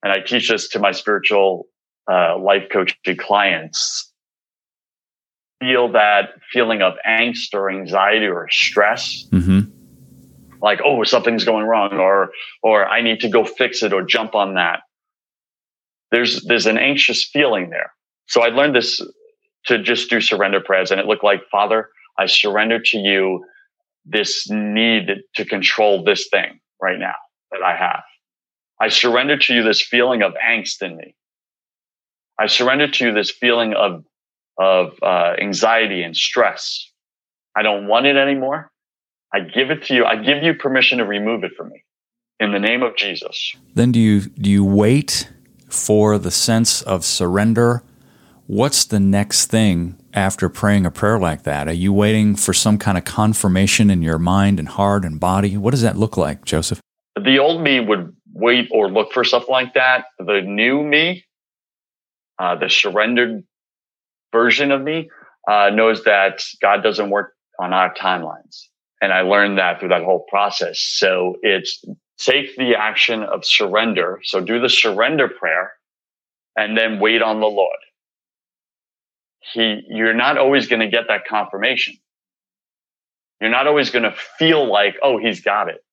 [0.03, 1.67] And I teach this to my spiritual
[2.11, 4.11] uh, life coaching clients.
[5.59, 9.25] Feel that feeling of angst or anxiety or stress.
[9.31, 9.69] Mm-hmm.
[10.63, 12.31] Like, oh, something's going wrong, or
[12.63, 14.79] or I need to go fix it or jump on that.
[16.09, 17.91] There's there's an anxious feeling there.
[18.27, 19.01] So I learned this
[19.65, 20.91] to just do surrender prayers.
[20.91, 23.45] And it looked like, Father, I surrender to you
[24.05, 27.15] this need to control this thing right now
[27.51, 28.03] that I have.
[28.79, 31.15] I surrender to you this feeling of angst in me.
[32.39, 34.03] I surrender to you this feeling of,
[34.57, 36.89] of uh, anxiety and stress.
[37.55, 38.71] I don't want it anymore.
[39.33, 40.05] I give it to you.
[40.05, 41.83] I give you permission to remove it from me
[42.39, 43.55] in the name of Jesus.
[43.73, 45.29] Then do you, do you wait
[45.69, 47.83] for the sense of surrender
[48.47, 51.69] What's the next thing after praying a prayer like that?
[51.69, 55.55] Are you waiting for some kind of confirmation in your mind and heart and body?
[55.55, 56.81] What does that look like, Joseph?
[57.15, 60.05] The old me would wait or look for stuff like that.
[60.19, 61.23] The new me,
[62.37, 63.43] uh, the surrendered
[64.33, 65.09] version of me,
[65.47, 68.65] uh, knows that God doesn't work on our timelines.
[69.03, 70.79] And I learned that through that whole process.
[70.79, 71.83] So it's
[72.17, 74.19] take the action of surrender.
[74.23, 75.73] So do the surrender prayer
[76.55, 77.77] and then wait on the Lord
[79.51, 81.95] he, you're not always going to get that confirmation.
[83.41, 85.83] You're not always going to feel like, oh, he's got it.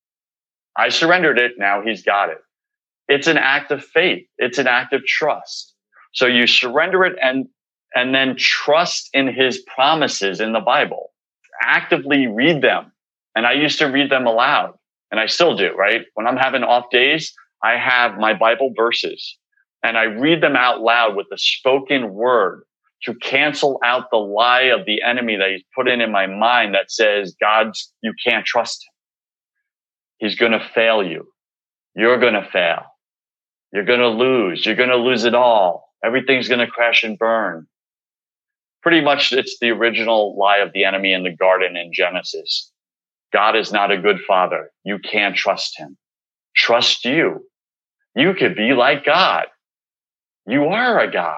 [0.75, 1.53] I surrendered it.
[1.57, 2.37] Now he's got it.
[3.07, 4.25] It's an act of faith.
[4.37, 5.75] It's an act of trust.
[6.13, 7.47] So you surrender it and,
[7.93, 11.11] and then trust in his promises in the Bible.
[11.61, 12.90] Actively read them.
[13.35, 14.73] And I used to read them aloud
[15.11, 16.01] and I still do, right?
[16.15, 19.37] When I'm having off days, I have my Bible verses
[19.83, 22.63] and I read them out loud with the spoken word
[23.03, 26.75] to cancel out the lie of the enemy that he's put in in my mind
[26.75, 30.27] that says, God's, you can't trust him.
[30.27, 31.27] He's going to fail you.
[31.95, 32.83] You're going to fail.
[33.73, 34.65] You're going to lose.
[34.65, 35.89] You're going to lose it all.
[36.03, 37.65] Everything's going to crash and burn.
[38.83, 42.70] Pretty much it's the original lie of the enemy in the garden in Genesis.
[43.33, 44.71] God is not a good father.
[44.83, 45.97] You can't trust him.
[46.55, 47.45] Trust you.
[48.15, 49.45] You could be like God.
[50.47, 51.37] You are a God.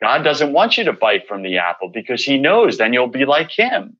[0.00, 3.24] God doesn't want you to bite from the apple because he knows then you'll be
[3.24, 3.96] like him.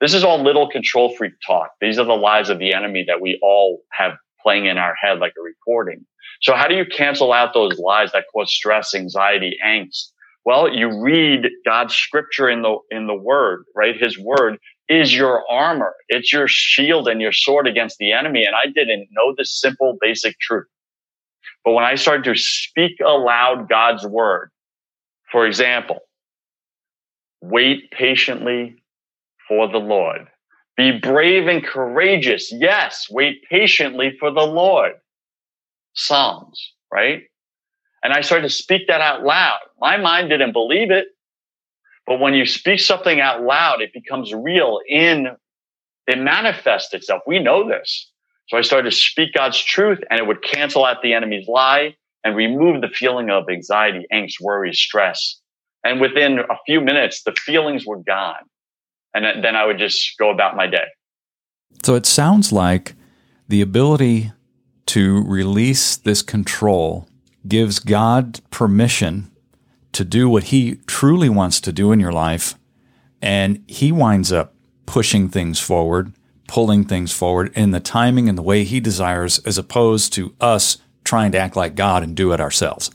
[0.00, 1.70] This is all little control freak talk.
[1.80, 5.18] These are the lies of the enemy that we all have playing in our head
[5.18, 6.04] like a recording.
[6.42, 10.10] So how do you cancel out those lies that cause stress, anxiety, angst?
[10.44, 13.96] Well, you read God's scripture in the, in the word, right?
[13.98, 14.58] His word
[14.88, 15.94] is your armor.
[16.08, 18.44] It's your shield and your sword against the enemy.
[18.44, 20.66] And I didn't know this simple, basic truth.
[21.64, 24.50] But when I started to speak aloud God's word,
[25.32, 25.98] for example,
[27.40, 28.76] wait patiently
[29.48, 30.28] for the Lord.
[30.76, 32.52] Be brave and courageous.
[32.52, 34.92] Yes, wait patiently for the Lord.
[35.94, 37.22] Psalms, right?
[38.04, 39.58] And I started to speak that out loud.
[39.80, 41.08] My mind didn't believe it.
[42.06, 45.28] But when you speak something out loud, it becomes real in,
[46.06, 47.22] it manifests itself.
[47.26, 48.10] We know this.
[48.48, 51.96] So I started to speak God's truth and it would cancel out the enemy's lie
[52.22, 55.40] and remove the feeling of anxiety, angst, worry, stress.
[55.84, 58.42] And within a few minutes, the feelings were gone.
[59.14, 60.86] And then I would just go about my day.
[61.84, 62.94] So it sounds like
[63.48, 64.32] the ability
[64.86, 67.08] to release this control
[67.46, 69.30] gives God permission
[69.96, 72.54] to do what He truly wants to do in your life.
[73.20, 74.54] And He winds up
[74.86, 76.12] pushing things forward
[76.46, 80.78] pulling things forward in the timing and the way He desires, as opposed to us
[81.04, 82.90] trying to act like God and do it ourselves.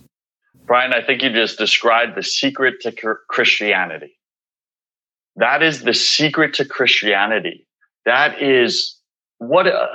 [0.66, 2.94] Brian, I think you just described the secret to
[3.30, 4.18] Christianity.
[5.36, 7.68] That is the secret to Christianity.
[8.06, 8.98] That is
[9.38, 9.88] what uh,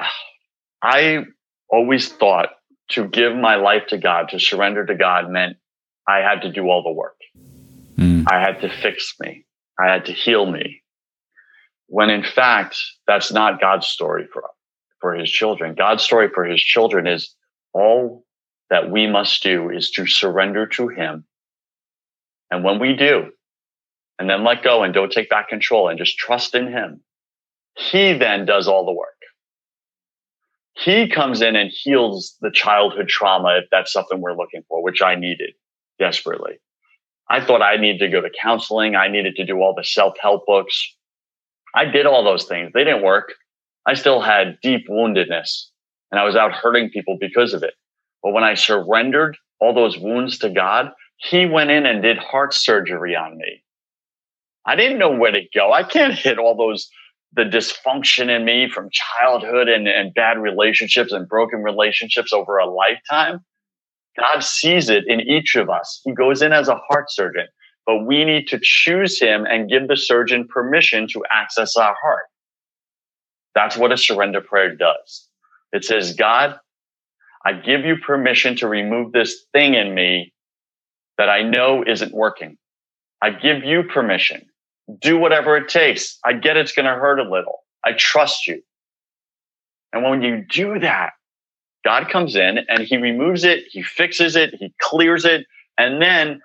[0.83, 1.25] I
[1.71, 2.51] always thought
[2.91, 5.57] to give my life to God, to surrender to God meant
[6.09, 7.17] I had to do all the work.
[7.97, 8.25] Mm.
[8.31, 9.45] I had to fix me.
[9.79, 10.83] I had to heal me
[11.89, 14.43] when in fact, that's not God's story for,
[15.01, 15.75] for his children.
[15.75, 17.35] God's story for his children is
[17.73, 18.25] all
[18.71, 21.25] that we must do is to surrender to him.
[22.51, 23.31] And when we do,
[24.19, 27.01] and then let go and don't take back control and just trust in him,
[27.77, 29.11] he then does all the work.
[30.75, 35.03] He comes in and heals the childhood trauma if that's something we're looking for, which
[35.03, 35.55] I needed
[35.99, 36.59] desperately.
[37.29, 38.95] I thought I needed to go to counseling.
[38.95, 40.97] I needed to do all the self help books.
[41.75, 42.71] I did all those things.
[42.73, 43.35] They didn't work.
[43.87, 45.67] I still had deep woundedness
[46.11, 47.75] and I was out hurting people because of it.
[48.23, 52.55] But when I surrendered all those wounds to God, he went in and did heart
[52.55, 53.63] surgery on me.
[54.67, 55.73] I didn't know where to go.
[55.73, 56.89] I can't hit all those,
[57.33, 62.67] the dysfunction in me from childhood and, and bad relationships and broken relationships over a
[62.67, 63.45] lifetime.
[64.19, 66.01] God sees it in each of us.
[66.05, 67.47] He goes in as a heart surgeon
[67.87, 72.25] but we need to choose him and give the surgeon permission to access our heart.
[73.55, 75.29] That's what a surrender prayer does.
[75.73, 76.59] It says, God,
[77.45, 80.35] I give you permission to remove this thing in me
[81.17, 82.59] that I know isn't working.
[83.23, 84.47] I give you permission.
[85.01, 86.19] Do whatever it takes.
[86.25, 87.61] I get it's going to hurt a little.
[87.85, 88.63] I trust you.
[89.93, 91.13] And when you do that,
[91.87, 95.47] God comes in and he removes it, he fixes it, he clears it,
[95.79, 96.41] and then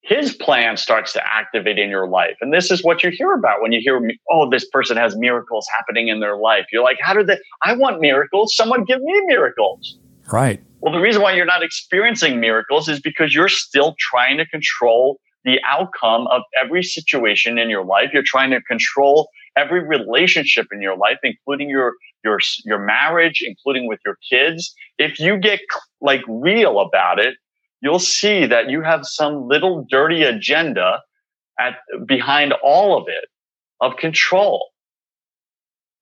[0.00, 2.36] his plan starts to activate in your life.
[2.40, 5.66] And this is what you hear about when you hear, oh, this person has miracles
[5.76, 6.64] happening in their life.
[6.72, 7.36] You're like, how did they?
[7.62, 8.56] I want miracles.
[8.56, 9.98] Someone give me miracles.
[10.32, 10.62] Right.
[10.80, 15.20] Well, the reason why you're not experiencing miracles is because you're still trying to control
[15.44, 18.08] the outcome of every situation in your life.
[18.14, 21.92] You're trying to control every relationship in your life, including your
[22.28, 24.74] your your marriage, including with your kids.
[24.98, 25.60] If you get
[26.00, 27.34] like real about it,
[27.80, 31.00] you'll see that you have some little dirty agenda
[31.58, 31.76] at
[32.06, 33.28] behind all of it
[33.80, 34.68] of control.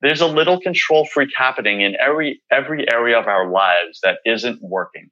[0.03, 4.61] There's a little control freak happening in every every area of our lives that isn't
[4.63, 5.09] working.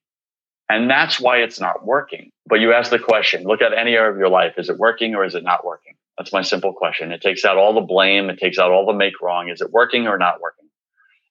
[0.69, 2.31] And that's why it's not working.
[2.47, 4.55] But you ask the question, look at any area of your life.
[4.57, 5.95] Is it working or is it not working?
[6.17, 7.13] That's my simple question.
[7.13, 8.31] It takes out all the blame.
[8.31, 9.49] It takes out all the make wrong.
[9.51, 10.64] Is it working or not working?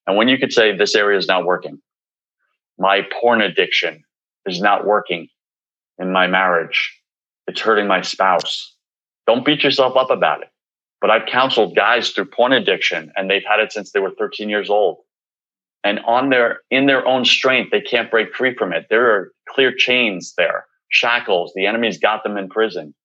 [0.07, 1.81] And when you could say this area is not working,
[2.79, 4.03] my porn addiction
[4.45, 5.29] is not working
[5.99, 6.99] in my marriage.
[7.47, 8.75] It's hurting my spouse.
[9.27, 10.49] Don't beat yourself up about it.
[11.01, 14.49] But I've counseled guys through porn addiction and they've had it since they were 13
[14.49, 14.99] years old.
[15.85, 19.33] and on their in their own strength they can't break free from it there are
[19.49, 22.95] clear chains there shackles the enemy's got them in prison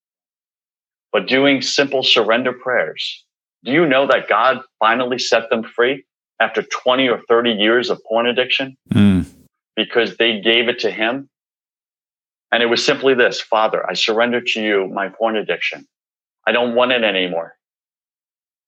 [1.13, 3.25] but doing simple surrender prayers
[3.65, 6.05] do you know that god finally set them free
[6.41, 9.27] after 20 or 30 years of porn addiction mm.
[9.77, 11.29] because they gave it to him.
[12.53, 15.87] And it was simply this father i surrender to you my porn addiction.
[16.47, 17.55] I don't want it anymore.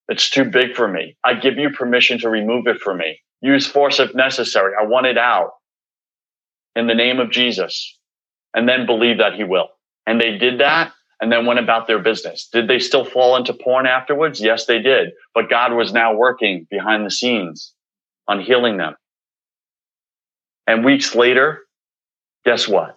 [0.09, 1.17] It's too big for me.
[1.25, 3.21] I give you permission to remove it from me.
[3.41, 4.75] Use force if necessary.
[4.79, 5.53] I want it out
[6.77, 7.97] in the name of Jesus.
[8.53, 9.69] And then believe that he will.
[10.07, 12.49] And they did that and then went about their business.
[12.53, 14.41] Did they still fall into porn afterwards?
[14.41, 15.11] Yes, they did.
[15.35, 17.75] But God was now working behind the scenes
[18.27, 18.95] on healing them.
[20.67, 21.61] And weeks later,
[22.45, 22.95] guess what?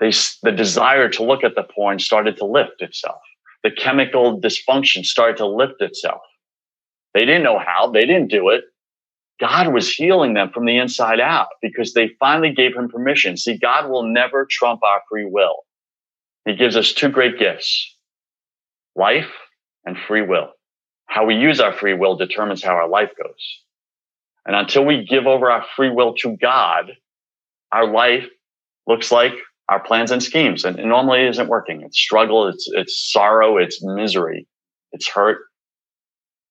[0.00, 0.10] They,
[0.42, 3.20] the desire to look at the porn started to lift itself.
[3.62, 6.22] The chemical dysfunction started to lift itself.
[7.12, 7.90] They didn't know how.
[7.90, 8.64] They didn't do it.
[9.38, 13.36] God was healing them from the inside out because they finally gave him permission.
[13.36, 15.56] See, God will never trump our free will.
[16.46, 17.96] He gives us two great gifts,
[18.96, 19.30] life
[19.84, 20.50] and free will.
[21.06, 23.60] How we use our free will determines how our life goes.
[24.46, 26.92] And until we give over our free will to God,
[27.72, 28.26] our life
[28.86, 29.32] looks like
[29.68, 30.64] our plans and schemes.
[30.64, 31.82] And it normally isn't working.
[31.82, 32.48] It's struggle.
[32.48, 33.58] It's, it's sorrow.
[33.58, 34.46] It's misery.
[34.92, 35.38] It's hurt.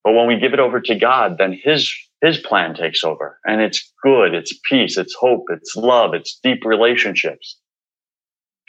[0.04, 3.60] But when we give it over to God, then his his plan takes over and
[3.60, 4.34] it's good.
[4.34, 4.98] It's peace.
[4.98, 5.44] It's hope.
[5.48, 6.12] It's love.
[6.14, 7.58] It's deep relationships.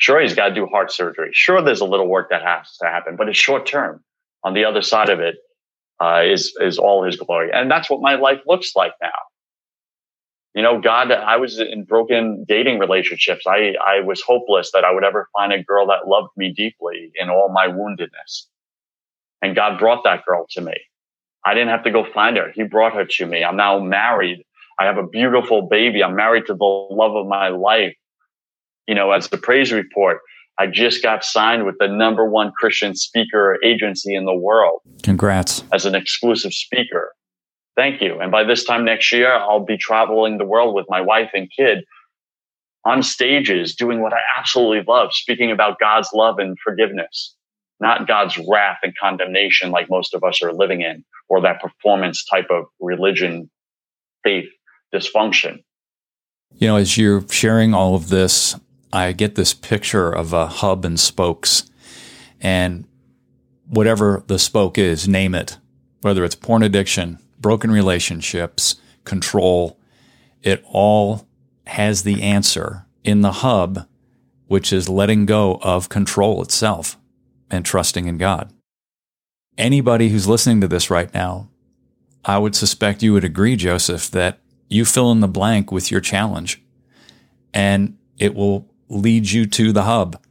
[0.01, 1.29] Sure, he's got to do heart surgery.
[1.31, 4.03] Sure, there's a little work that has to happen, but it's short term.
[4.43, 5.35] On the other side of it
[6.03, 7.51] uh, is is all his glory.
[7.53, 9.19] And that's what my life looks like now.
[10.55, 13.45] You know, God, I was in broken dating relationships.
[13.45, 17.11] I, I was hopeless that I would ever find a girl that loved me deeply
[17.13, 18.47] in all my woundedness.
[19.43, 20.73] And God brought that girl to me.
[21.45, 22.51] I didn't have to go find her.
[22.55, 23.43] He brought her to me.
[23.43, 24.43] I'm now married.
[24.79, 26.03] I have a beautiful baby.
[26.03, 27.95] I'm married to the love of my life.
[28.91, 30.19] You know, as the praise report,
[30.59, 34.81] I just got signed with the number one Christian speaker agency in the world.
[35.01, 35.63] Congrats.
[35.71, 37.13] As an exclusive speaker.
[37.77, 38.19] Thank you.
[38.19, 41.49] And by this time next year, I'll be traveling the world with my wife and
[41.57, 41.85] kid
[42.83, 47.33] on stages doing what I absolutely love, speaking about God's love and forgiveness
[47.81, 52.23] not God's wrath and condemnation like most of us are living in, or that performance
[52.23, 53.49] type of religion,
[54.23, 54.49] faith
[54.93, 55.63] dysfunction.
[56.53, 58.55] You know, as you're sharing all of this,
[58.93, 61.69] I get this picture of a hub and spokes.
[62.39, 62.87] And
[63.67, 65.57] whatever the spoke is, name it,
[66.01, 69.79] whether it's porn addiction, broken relationships, control,
[70.41, 71.27] it all
[71.67, 73.87] has the answer in the hub,
[74.47, 76.97] which is letting go of control itself
[77.49, 78.51] and trusting in God.
[79.57, 81.49] Anybody who's listening to this right now,
[82.25, 86.01] I would suspect you would agree, Joseph, that you fill in the blank with your
[86.01, 86.61] challenge
[87.53, 90.21] and it will lead you to the hub,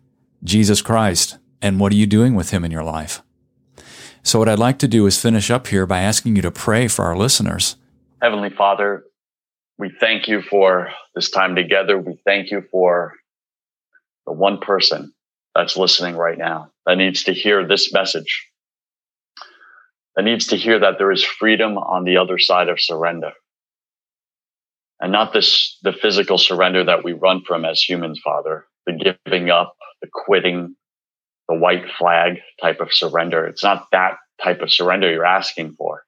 [0.45, 1.39] Jesus Christ.
[1.63, 3.23] And what are you doing with him in your life?
[4.23, 6.89] So, what I'd like to do is finish up here by asking you to pray
[6.89, 7.77] for our listeners.
[8.21, 9.05] Heavenly Father,
[9.79, 11.99] we thank you for this time together.
[11.99, 13.15] We thank you for
[14.27, 15.15] the one person
[15.55, 18.47] that's listening right now that needs to hear this message,
[20.17, 23.33] that needs to hear that there is freedom on the other side of surrender.
[25.01, 29.51] And not this, the physical surrender that we run from as humans, Father, the giving
[29.51, 30.76] up, the quitting,
[31.48, 33.46] the white flag type of surrender.
[33.46, 36.03] It's not that type of surrender you're asking for.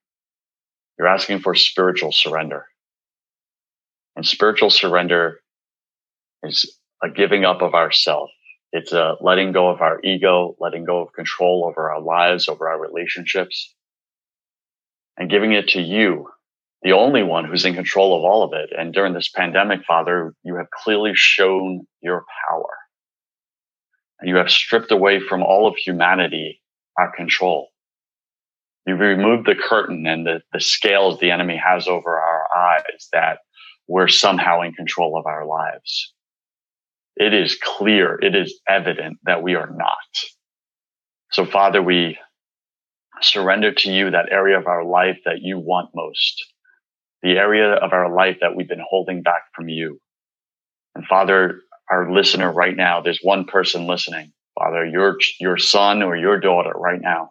[0.99, 2.67] You're asking for spiritual surrender.
[4.15, 5.41] And spiritual surrender
[6.43, 8.31] is a giving up of ourself
[8.73, 12.69] it's a letting go of our ego, letting go of control over our lives, over
[12.69, 13.75] our relationships,
[15.19, 16.31] and giving it to you,
[16.83, 18.71] the only one who's in control of all of it.
[18.77, 22.69] And during this pandemic, Father, you have clearly shown your power.
[24.23, 26.61] You have stripped away from all of humanity
[26.99, 27.69] our control.
[28.87, 33.39] You've removed the curtain and the, the scales the enemy has over our eyes that
[33.89, 36.13] we're somehow in control of our lives
[37.17, 39.97] it is clear, it is evident that we are not.
[41.31, 42.19] So, Father, we
[43.21, 46.52] surrender to you that area of our life that you want most,
[47.23, 50.01] the area of our life that we've been holding back from you.
[50.95, 51.61] And Father,
[51.91, 56.73] our listener right now, there's one person listening, Father, your, your son or your daughter
[56.75, 57.31] right now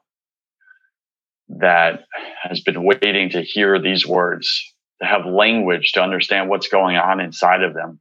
[1.59, 2.05] that
[2.41, 7.19] has been waiting to hear these words, to have language to understand what's going on
[7.19, 7.99] inside of them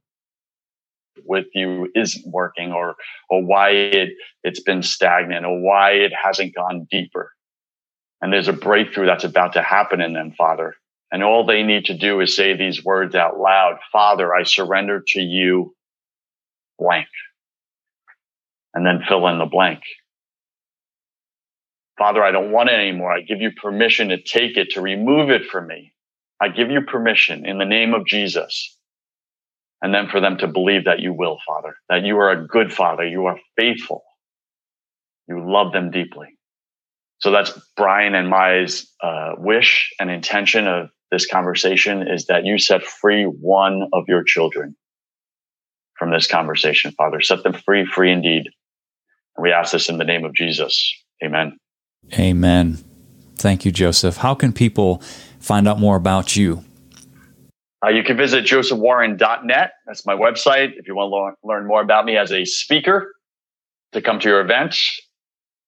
[1.25, 2.95] with you isn't working or
[3.29, 4.09] or why it
[4.43, 7.31] it's been stagnant or why it hasn't gone deeper.
[8.21, 10.75] And there's a breakthrough that's about to happen in them father
[11.11, 13.79] And all they need to do is say these words out loud.
[13.91, 15.75] Father, I surrender to you
[16.79, 17.07] blank.
[18.73, 19.81] And then fill in the blank.
[21.97, 23.11] Father, I don't want it anymore.
[23.11, 25.93] I give you permission to take it, to remove it from me.
[26.41, 28.77] I give you permission in the name of Jesus.
[29.81, 32.71] And then for them to believe that you will, Father, that you are a good
[32.71, 33.05] Father.
[33.05, 34.03] You are faithful.
[35.27, 36.27] You love them deeply.
[37.19, 38.67] So that's Brian and my
[39.03, 44.23] uh, wish and intention of this conversation is that you set free one of your
[44.23, 44.75] children
[45.97, 47.21] from this conversation, Father.
[47.21, 48.47] Set them free, free indeed.
[49.35, 50.93] And we ask this in the name of Jesus.
[51.23, 51.57] Amen.
[52.13, 52.79] Amen.
[53.35, 54.17] Thank you, Joseph.
[54.17, 55.01] How can people
[55.39, 56.63] find out more about you?
[57.83, 59.71] Uh, you can visit josephwarren.net.
[59.87, 60.71] That's my website.
[60.75, 63.13] If you want to learn, learn more about me as a speaker,
[63.91, 64.77] to come to your event.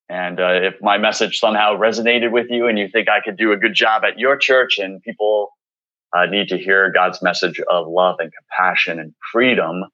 [0.10, 3.52] And uh, if my message somehow resonated with you and you think I could do
[3.52, 5.50] a good job at your church and people
[6.16, 9.86] uh, need to hear God's message of love and compassion and freedom,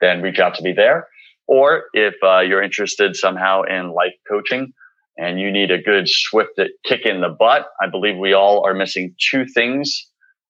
[0.00, 1.06] then reach out to me there.
[1.46, 4.72] Or if uh, you're interested somehow in life coaching,
[5.16, 7.68] and you need a good swift kick in the butt.
[7.80, 10.08] I believe we all are missing two things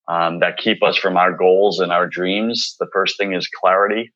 [0.09, 2.77] um, that keep us from our goals and our dreams.
[2.79, 4.13] The first thing is clarity,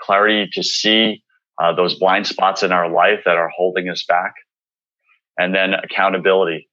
[0.00, 1.22] clarity to see
[1.62, 4.34] uh, those blind spots in our life that are holding us back.
[5.38, 6.68] And then accountability,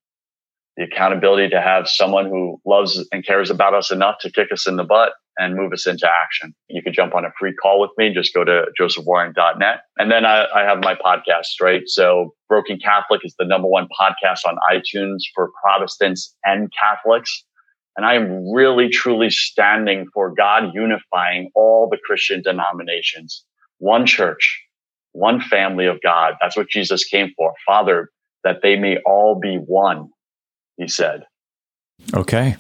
[0.78, 4.68] the accountability to have someone who loves and cares about us enough to kick us
[4.68, 6.54] in the butt and move us into action.
[6.70, 8.14] You could jump on a free call with me.
[8.14, 9.82] Just go to josephwarren.net.
[9.98, 11.82] And then I, I, have my podcast, right?
[11.88, 17.44] So Broken Catholic is the number one podcast on iTunes for Protestants and Catholics.
[17.96, 23.44] And I am really, truly standing for God unifying all the Christian denominations,
[23.78, 24.63] one church,
[25.14, 26.36] one family of God.
[26.42, 27.54] That's what Jesus came for.
[27.66, 28.10] Father,
[28.44, 30.10] that they may all be one,
[30.78, 31.24] he said.
[32.14, 32.58] Okay.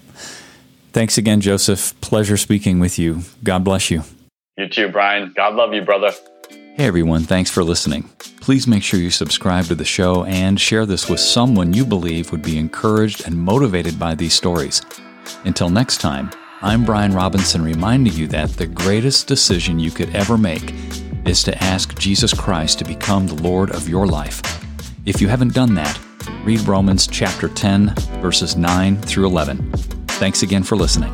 [0.93, 1.99] Thanks again, Joseph.
[2.01, 3.21] Pleasure speaking with you.
[3.43, 4.03] God bless you.
[4.57, 5.33] You too, Brian.
[5.35, 6.11] God love you, brother.
[6.49, 7.23] Hey, everyone.
[7.23, 8.09] Thanks for listening.
[8.41, 12.31] Please make sure you subscribe to the show and share this with someone you believe
[12.31, 14.81] would be encouraged and motivated by these stories.
[15.45, 16.29] Until next time,
[16.61, 20.73] I'm Brian Robinson reminding you that the greatest decision you could ever make
[21.25, 24.41] is to ask Jesus Christ to become the Lord of your life.
[25.05, 25.99] If you haven't done that,
[26.43, 29.71] read Romans chapter 10, verses 9 through 11.
[30.07, 31.13] Thanks again for listening.